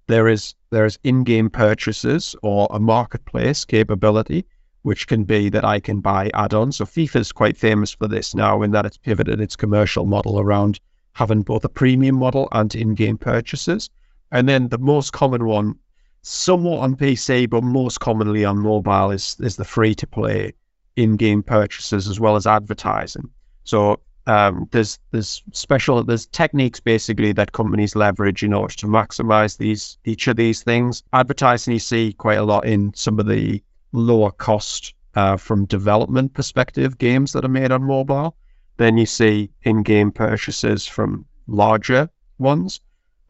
[0.07, 4.45] There is there is in-game purchases or a marketplace capability,
[4.83, 6.77] which can be that I can buy add-ons.
[6.77, 10.39] So FIFA is quite famous for this now, in that it's pivoted its commercial model
[10.39, 10.81] around
[11.13, 13.89] having both a premium model and in-game purchases.
[14.31, 15.77] And then the most common one,
[16.23, 20.53] somewhat on PC, but most commonly on mobile, is is the free-to-play
[20.97, 23.31] in-game purchases as well as advertising.
[23.65, 29.59] So um, there's there's special there's techniques basically that companies leverage in order to maximize
[29.59, 31.03] these each of these things.
[31.13, 33.63] Advertising you see quite a lot in some of the
[33.93, 38.35] lower cost uh, from development perspective games that are made on mobile.
[38.77, 42.81] Then you see in-game purchases from larger ones,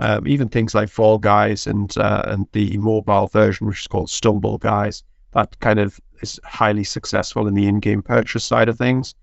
[0.01, 4.11] um, even things like Fall Guys and uh, and the mobile version, which is called
[4.11, 5.03] Stumble Guys.
[5.33, 9.15] That kind of is highly successful in the in-game purchase side of things.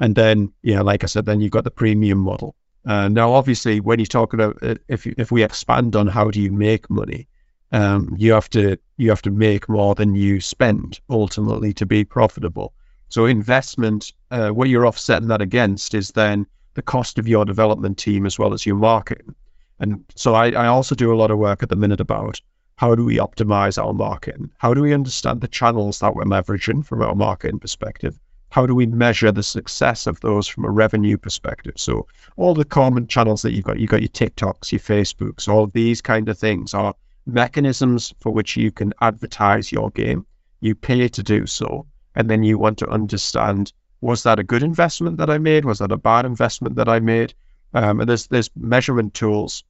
[0.00, 2.54] And then, yeah, like I said, then you've got the premium model.
[2.84, 6.30] Uh, now, obviously, when you talk about uh, if you, if we expand on how
[6.30, 7.26] do you make money,
[7.72, 12.04] um, you have to you have to make more than you spend ultimately to be
[12.04, 12.72] profitable.
[13.08, 17.98] So investment, uh, what you're offsetting that against is then the cost of your development
[17.98, 19.34] team as well as your marketing.
[19.78, 22.40] And so I, I also do a lot of work at the minute about
[22.76, 24.50] how do we optimize our marketing?
[24.58, 28.18] How do we understand the channels that we're leveraging from our marketing perspective?
[28.50, 31.74] How do we measure the success of those from a revenue perspective?
[31.76, 35.66] So all the common channels that you've got, you've got your TikToks, your Facebooks, all
[35.66, 36.94] these kind of things are
[37.26, 40.24] mechanisms for which you can advertise your game.
[40.60, 41.86] You pay to do so.
[42.14, 45.64] And then you want to understand, was that a good investment that I made?
[45.64, 47.34] Was that a bad investment that I made?
[47.74, 49.64] Um, and there's, there's measurement tools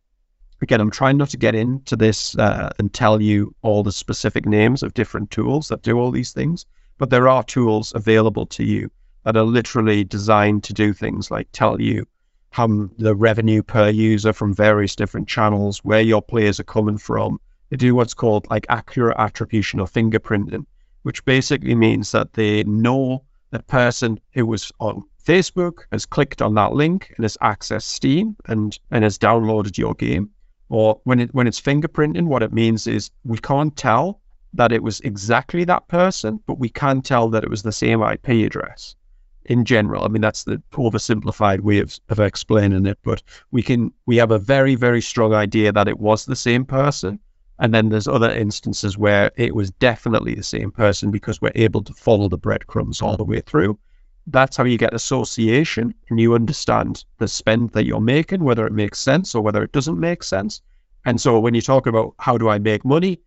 [0.63, 4.47] again, I'm trying not to get into this uh, and tell you all the specific
[4.47, 6.67] names of different tools that do all these things,
[6.99, 8.91] but there are tools available to you
[9.25, 12.07] that are literally designed to do things like tell you
[12.51, 17.39] how the revenue per user from various different channels, where your players are coming from.
[17.69, 20.65] They do what's called like accurate attribution or fingerprinting,
[21.03, 26.55] which basically means that they know the person who was on Facebook has clicked on
[26.55, 30.31] that link and has accessed Steam and, and has downloaded your game.
[30.71, 34.21] Or when it when it's fingerprinting, what it means is we can't tell
[34.55, 38.03] that it was exactly that person, but we can tell that it was the same
[38.03, 38.97] IP address
[39.47, 40.05] in general.
[40.05, 44.31] I mean, that's the oversimplified way of, of explaining it, but we can we have
[44.31, 47.19] a very very strong idea that it was the same person,
[47.59, 51.83] and then there's other instances where it was definitely the same person because we're able
[51.83, 53.79] to follow the breadcrumbs all the way through.
[54.27, 58.73] That's how you get association and you understand the spend that you're making, whether it
[58.73, 60.61] makes sense or whether it doesn't make sense.
[61.05, 63.21] And so when you talk about how do I make money,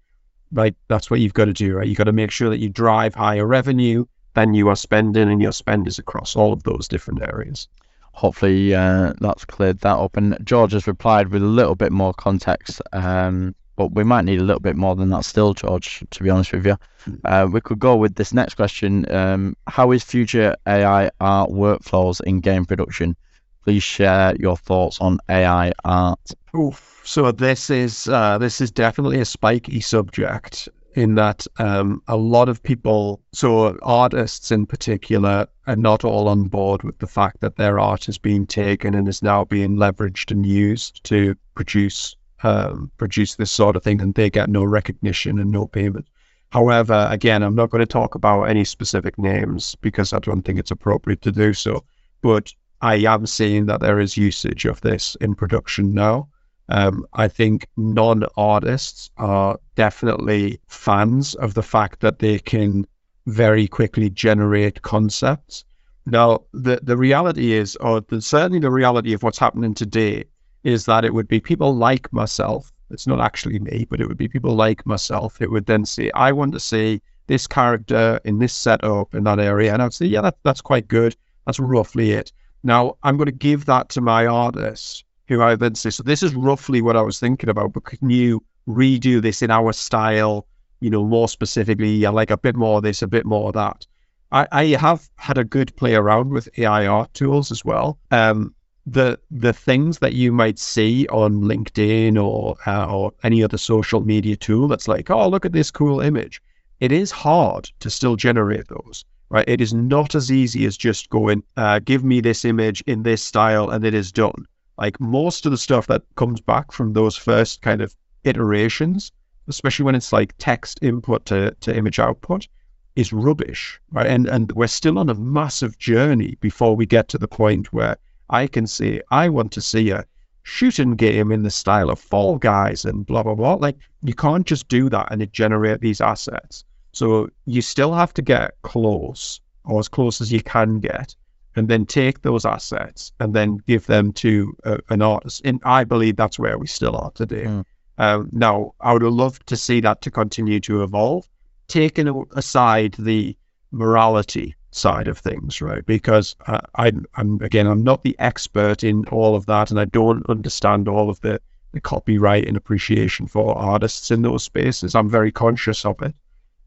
[0.52, 1.88] right, that's what you've got to do, right?
[1.88, 5.41] You've got to make sure that you drive higher revenue than you are spending and
[5.41, 7.68] your spend is across all of those different areas
[8.12, 10.18] hopefully uh, that's cleared that up.
[10.18, 14.41] And George has replied with a little bit more context um, but we might need
[14.41, 16.76] a little bit more than that still, George, to be honest with you.
[17.06, 17.16] Hmm.
[17.24, 19.10] Uh, we could go with this next question.
[19.10, 23.16] Um, how is future AI art workflows in game production?
[23.64, 26.32] Please share your thoughts on AI art.
[26.57, 27.01] Oof.
[27.03, 32.49] So this is uh, this is definitely a spiky subject in that um, a lot
[32.49, 37.55] of people, so artists in particular, are not all on board with the fact that
[37.55, 42.91] their art is being taken and is now being leveraged and used to produce um,
[42.97, 46.07] produce this sort of thing and they get no recognition and no payment.
[46.51, 50.57] However, again, I'm not going to talk about any specific names because I don't think
[50.57, 51.84] it's appropriate to do so.
[52.22, 56.30] But I am seeing that there is usage of this in production now.
[56.70, 62.86] Um, I think non artists are definitely fans of the fact that they can
[63.26, 65.66] very quickly generate concepts.
[66.06, 70.26] Now, the, the reality is, or the, certainly the reality of what's happening today,
[70.64, 72.72] is that it would be people like myself.
[72.92, 75.42] It's not actually me, but it would be people like myself.
[75.42, 79.40] It would then say, I want to see this character in this setup in that
[79.40, 79.74] area.
[79.74, 81.16] And I'd say, yeah, that, that's quite good.
[81.46, 82.32] That's roughly it.
[82.64, 86.24] Now, I'm going to give that to my artist, who I then say, so this
[86.24, 90.45] is roughly what I was thinking about, but can you redo this in our style,
[90.80, 93.53] you know, more specifically, I like a bit more of this, a bit more of
[93.53, 93.86] that.
[94.32, 97.97] I, I have had a good play around with AI art tools as well.
[98.12, 98.53] Um,
[98.86, 104.01] the the things that you might see on LinkedIn or uh, or any other social
[104.01, 106.41] media tool that's like, oh, look at this cool image.
[106.80, 109.48] It is hard to still generate those, right?
[109.48, 113.22] It is not as easy as just going, uh, give me this image in this
[113.22, 114.46] style, and it is done.
[114.78, 119.12] Like most of the stuff that comes back from those first kind of iterations,
[119.48, 122.48] especially when it's like text input to, to image output,
[122.96, 124.08] is rubbish, right?
[124.08, 127.98] And and we're still on a massive journey before we get to the point where
[128.30, 130.06] I can say, I want to see a
[130.44, 133.56] shooting game in the style of Fall Guys and blah, blah, blah.
[133.56, 136.64] Like, you can't just do that and it generate these assets.
[136.92, 141.16] So you still have to get close or as close as you can get
[141.56, 145.42] and then take those assets and then give them to uh, an artist.
[145.44, 147.46] And I believe that's where we still are today.
[147.46, 147.66] Mm.
[147.98, 151.28] Um, now, I would love to see that to continue to evolve,
[151.68, 153.36] taking aside the
[153.72, 155.86] morality side of things, right?
[155.86, 159.86] Because uh, I, I'm again, I'm not the expert in all of that, and I
[159.86, 161.42] don't understand all of the,
[161.74, 164.96] the copyright and appreciation for artists in those spaces.
[164.96, 166.16] I'm very conscious of it,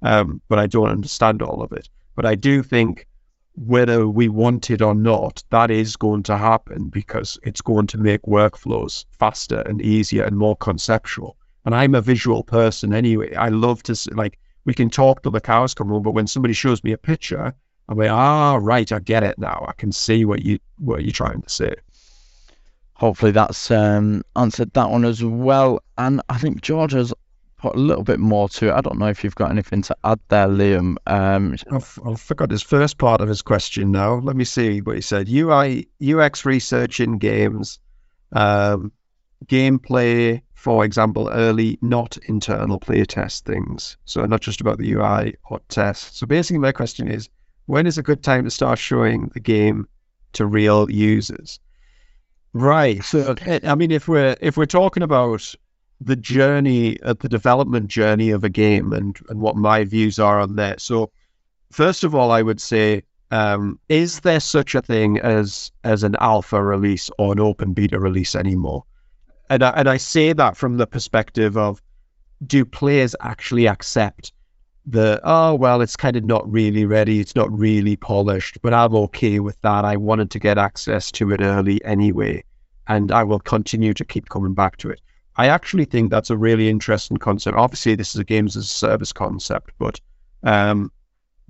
[0.02, 1.88] um, but I don't understand all of it.
[2.14, 3.06] But I do think
[3.54, 7.98] whether we want it or not, that is going to happen because it's going to
[7.98, 11.36] make workflows faster and easier and more conceptual.
[11.64, 13.34] And I'm a visual person anyway.
[13.34, 16.54] I love to like we can talk till the cows come home, but when somebody
[16.54, 17.54] shows me a picture,
[17.88, 19.64] I'm like, ah, right, I get it now.
[19.68, 21.74] I can see what you what you're trying to say.
[22.94, 25.82] Hopefully that's um, answered that one as well.
[25.98, 27.12] And I think George has
[27.62, 28.72] put a little bit more to it.
[28.72, 30.96] I don't know if you've got anything to add there, Liam.
[31.06, 34.14] Um, I've, I forgot his first part of his question now.
[34.14, 35.28] Let me see what he said.
[35.28, 37.78] UI UX research in games,
[38.32, 38.90] um,
[39.46, 43.96] gameplay, for example, early not internal play test things.
[44.06, 46.18] So not just about the UI or test.
[46.18, 47.28] So basically, my question is
[47.66, 49.86] when is a good time to start showing the game
[50.32, 51.60] to real users?
[52.54, 53.04] Right.
[53.04, 55.54] So, I mean, if we're if we're talking about
[56.04, 60.40] the journey, uh, the development journey of a game, and and what my views are
[60.40, 60.80] on that.
[60.80, 61.10] So,
[61.70, 66.16] first of all, I would say, um, is there such a thing as as an
[66.20, 68.84] alpha release or an open beta release anymore?
[69.50, 71.82] And I, and I say that from the perspective of,
[72.46, 74.32] do players actually accept
[74.86, 78.94] the oh well it's kind of not really ready it's not really polished but i'm
[78.96, 82.42] okay with that i wanted to get access to it early anyway
[82.88, 85.00] and i will continue to keep coming back to it
[85.36, 88.68] i actually think that's a really interesting concept obviously this is a games as a
[88.68, 90.00] service concept but
[90.44, 90.90] um,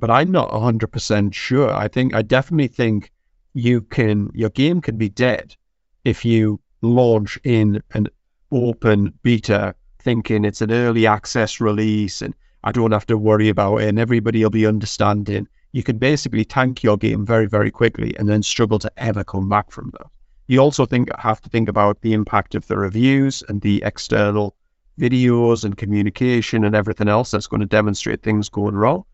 [0.02, 1.72] but I'm not 100% sure.
[1.72, 3.12] I think, I definitely think
[3.54, 5.54] you can, your game can be dead
[6.04, 8.08] if you launch in an
[8.50, 13.76] open beta thinking it's an early access release and I don't have to worry about
[13.76, 15.46] it and everybody will be understanding.
[15.70, 19.48] You can basically tank your game very, very quickly and then struggle to ever come
[19.48, 20.08] back from that.
[20.46, 24.54] You also think have to think about the impact of the reviews and the external
[24.98, 29.04] videos and communication and everything else that's going to demonstrate things going wrong.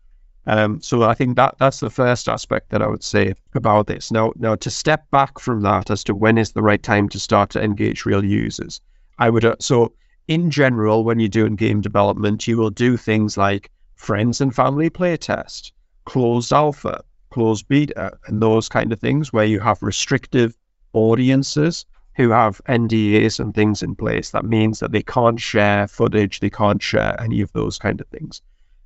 [0.47, 4.11] Um, so I think that that's the first aspect that I would say about this.
[4.11, 7.19] Now, now to step back from that as to when is the right time to
[7.19, 8.81] start to engage real users,
[9.19, 9.93] I would uh, so
[10.27, 14.89] in general when you're doing game development, you will do things like friends and family
[14.89, 15.71] playtest,
[16.05, 20.55] closed alpha, closed beta, and those kind of things where you have restrictive
[20.93, 21.85] audiences
[22.15, 24.31] who have NDAs and things in place.
[24.31, 28.07] That means that they can't share footage, they can't share any of those kind of
[28.07, 28.41] things.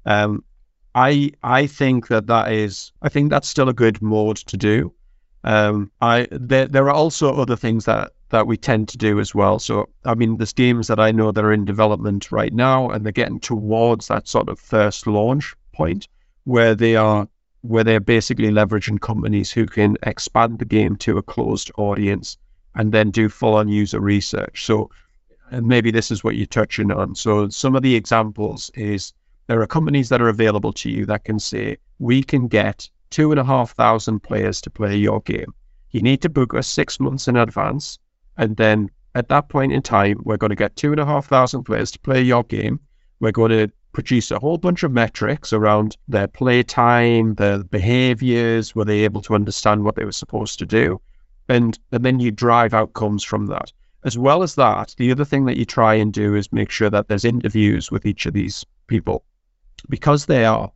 [0.05, 0.43] Um,
[0.95, 4.93] I I think that that is I think that's still a good mode to do.
[5.43, 9.33] Um, I there there are also other things that that we tend to do as
[9.33, 9.59] well.
[9.59, 13.03] So I mean, there's games that I know that are in development right now, and
[13.03, 16.07] they're getting towards that sort of first launch point
[16.43, 17.27] where they are
[17.63, 22.37] where they're basically leveraging companies who can expand the game to a closed audience
[22.75, 24.65] and then do full on user research.
[24.65, 24.89] So
[25.53, 27.13] and maybe this is what you're touching on.
[27.13, 29.13] So some of the examples is
[29.45, 33.31] there are companies that are available to you that can say, we can get two
[33.31, 35.53] and a half thousand players to play your game.
[35.91, 37.99] You need to book us six months in advance.
[38.35, 41.27] And then at that point in time, we're going to get two and a half
[41.27, 42.79] thousand players to play your game.
[43.19, 48.75] We're going to produce a whole bunch of metrics around their play time, their behaviors,
[48.75, 50.99] were they able to understand what they were supposed to do?
[51.47, 53.71] And, and then you drive outcomes from that.
[54.03, 56.89] As well as that, the other thing that you try and do is make sure
[56.89, 59.23] that there's interviews with each of these people
[59.89, 60.71] because they are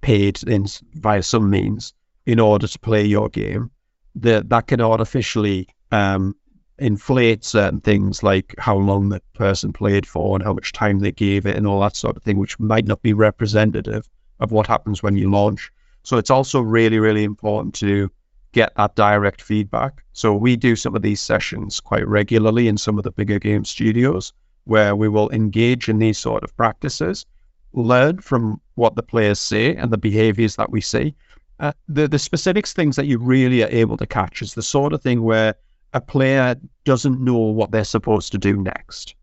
[0.00, 1.94] paid in via some means
[2.26, 3.70] in order to play your game,
[4.14, 6.36] that that can artificially um,
[6.82, 11.12] inflate certain things like how long the person played for and how much time they
[11.12, 14.08] gave it and all that sort of thing, which might not be representative
[14.40, 15.72] of what happens when you launch.
[16.02, 18.10] So it's also really, really important to
[18.52, 20.02] get that direct feedback.
[20.12, 23.64] So we do some of these sessions quite regularly in some of the bigger game
[23.64, 24.32] studios
[24.64, 27.24] where we will engage in these sort of practices
[27.72, 31.14] learn from what the players say and the behaviors that we see.
[31.60, 34.92] Uh, the the specifics things that you really are able to catch is the sort
[34.92, 35.54] of thing where
[35.92, 39.14] a player doesn't know what they're supposed to do next,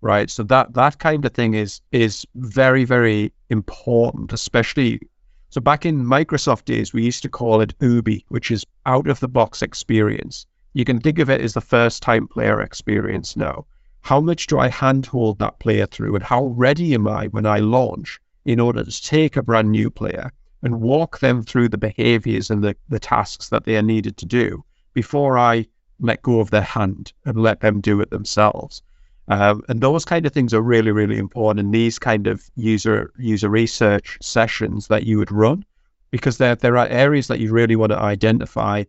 [0.00, 0.30] right?
[0.30, 5.00] So that that kind of thing is is very very important, especially.
[5.50, 9.20] So back in Microsoft days, we used to call it OOBE, which is out of
[9.20, 10.46] the box experience.
[10.72, 13.66] You can think of it as the first time player experience now
[14.02, 17.58] how much do I handhold that player through and how ready am I when I
[17.58, 22.50] launch in order to take a brand new player and walk them through the behaviors
[22.50, 25.66] and the, the tasks that they are needed to do before I
[26.02, 28.82] let go of their hand and let them do it themselves.
[29.28, 33.12] Um, and those kind of things are really, really important in these kind of user
[33.18, 35.64] user research sessions that you would run,
[36.10, 38.84] because there there are areas that you really want to identify.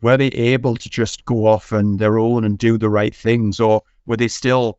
[0.00, 3.60] Were they able to just go off on their own and do the right things,
[3.60, 4.78] or were they still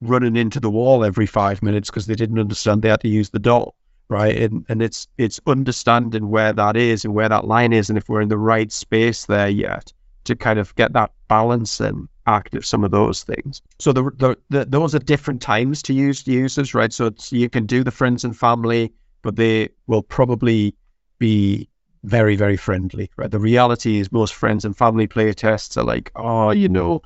[0.00, 3.28] running into the wall every five minutes because they didn't understand they had to use
[3.28, 3.74] the doll,
[4.08, 4.36] right?
[4.36, 8.08] And and it's it's understanding where that is and where that line is, and if
[8.08, 9.92] we're in the right space there yet
[10.24, 13.62] to kind of get that balance and act some of those things.
[13.78, 16.92] So the, the, the those are different times to use the users, right?
[16.92, 18.92] So you can do the friends and family,
[19.22, 20.74] but they will probably
[21.18, 21.68] be
[22.02, 23.30] very very friendly, right?
[23.30, 27.02] The reality is most friends and family play tests are like, oh, you know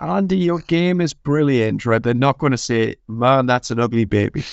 [0.00, 2.02] Andy, your game is brilliant, right?
[2.02, 4.44] They're not going to say, man, that's an ugly baby,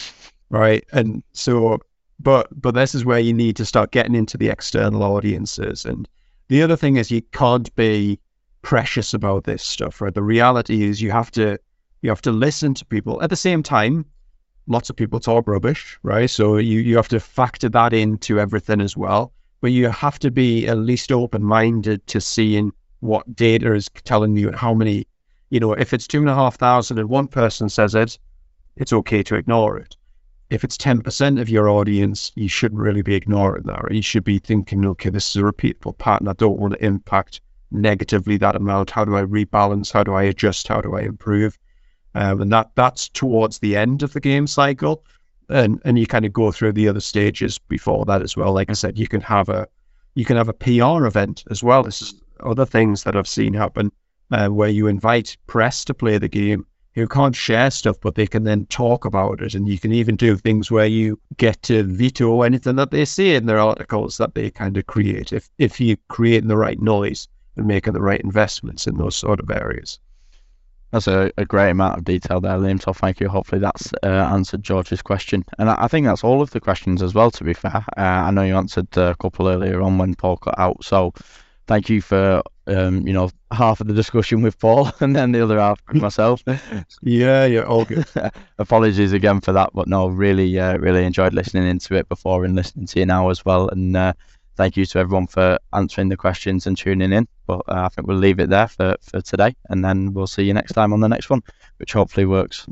[0.49, 0.85] right?
[0.91, 1.79] And so,
[2.19, 5.85] but but this is where you need to start getting into the external audiences.
[5.85, 6.07] And
[6.47, 8.19] the other thing is you can't be
[8.61, 10.13] precious about this stuff, right?
[10.13, 11.59] The reality is you have to
[12.01, 13.21] you have to listen to people.
[13.21, 14.05] At the same time,
[14.67, 16.29] lots of people talk rubbish, right?
[16.29, 19.33] So you you have to factor that into everything as well.
[19.61, 24.37] But you have to be at least open minded to seeing what data is telling
[24.37, 25.07] you and how many
[25.49, 28.19] you know, if it's two and a half thousand and one person says it,
[28.75, 29.95] it's okay to ignore it.
[30.49, 33.91] If it's 10% of your audience, you shouldn't really be ignoring that.
[33.91, 36.27] You should be thinking, okay, this is a repeatable pattern.
[36.27, 37.41] I don't want to impact
[37.71, 38.91] negatively that amount.
[38.91, 39.91] How do I rebalance?
[39.91, 40.67] How do I adjust?
[40.67, 41.57] How do I improve?
[42.15, 45.03] Um, and that that's towards the end of the game cycle.
[45.49, 48.53] And and you kind of go through the other stages before that as well.
[48.53, 49.67] Like I said, you can have a
[50.15, 51.83] you can have a PR event as well.
[51.83, 53.91] This is other things that I've seen happen
[54.31, 56.65] uh, where you invite press to play the game
[56.97, 59.53] who can't share stuff, but they can then talk about it.
[59.53, 63.35] And you can even do things where you get to veto anything that they say
[63.35, 67.27] in their articles that they kind of create if, if you're creating the right noise
[67.55, 69.99] and making the right investments in those sort of areas.
[70.89, 72.81] That's a, a great amount of detail there, Liam.
[72.81, 73.29] So thank you.
[73.29, 77.03] Hopefully that's uh, answered George's question, and I, I, think that's all of the questions
[77.03, 77.29] as well.
[77.29, 80.57] To be fair, uh, I know you answered a couple earlier on when Paul got
[80.57, 80.83] out.
[80.83, 81.13] So
[81.67, 85.43] thank you for um, you know half of the discussion with Paul and then the
[85.43, 86.43] other half with myself.
[87.01, 88.05] yeah, yeah, all good.
[88.59, 92.55] Apologies again for that, but no, really, uh, really enjoyed listening into it before and
[92.55, 94.13] listening to you now as well, and uh,
[94.55, 97.27] thank you to everyone for answering the questions and tuning in.
[97.45, 100.43] But uh, I think we'll leave it there for, for today, and then we'll see
[100.43, 101.41] you next time on the next one,
[101.77, 102.65] which hopefully works.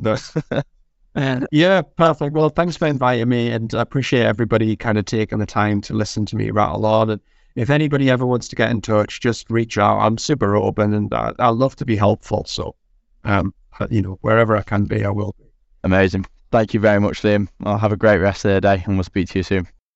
[1.50, 2.34] yeah, perfect.
[2.34, 5.94] Well, thanks for inviting me, and I appreciate everybody kind of taking the time to
[5.94, 7.10] listen to me rattle on.
[7.10, 7.20] And
[7.56, 9.98] if anybody ever wants to get in touch, just reach out.
[9.98, 12.44] I'm super open, and I, I love to be helpful.
[12.46, 12.76] So,
[13.24, 13.52] um,
[13.90, 15.46] you know, wherever I can be, I will be.
[15.82, 16.26] Amazing.
[16.52, 17.48] Thank you very much, Liam.
[17.64, 19.68] I'll have a great rest of the day, and we'll speak to you soon.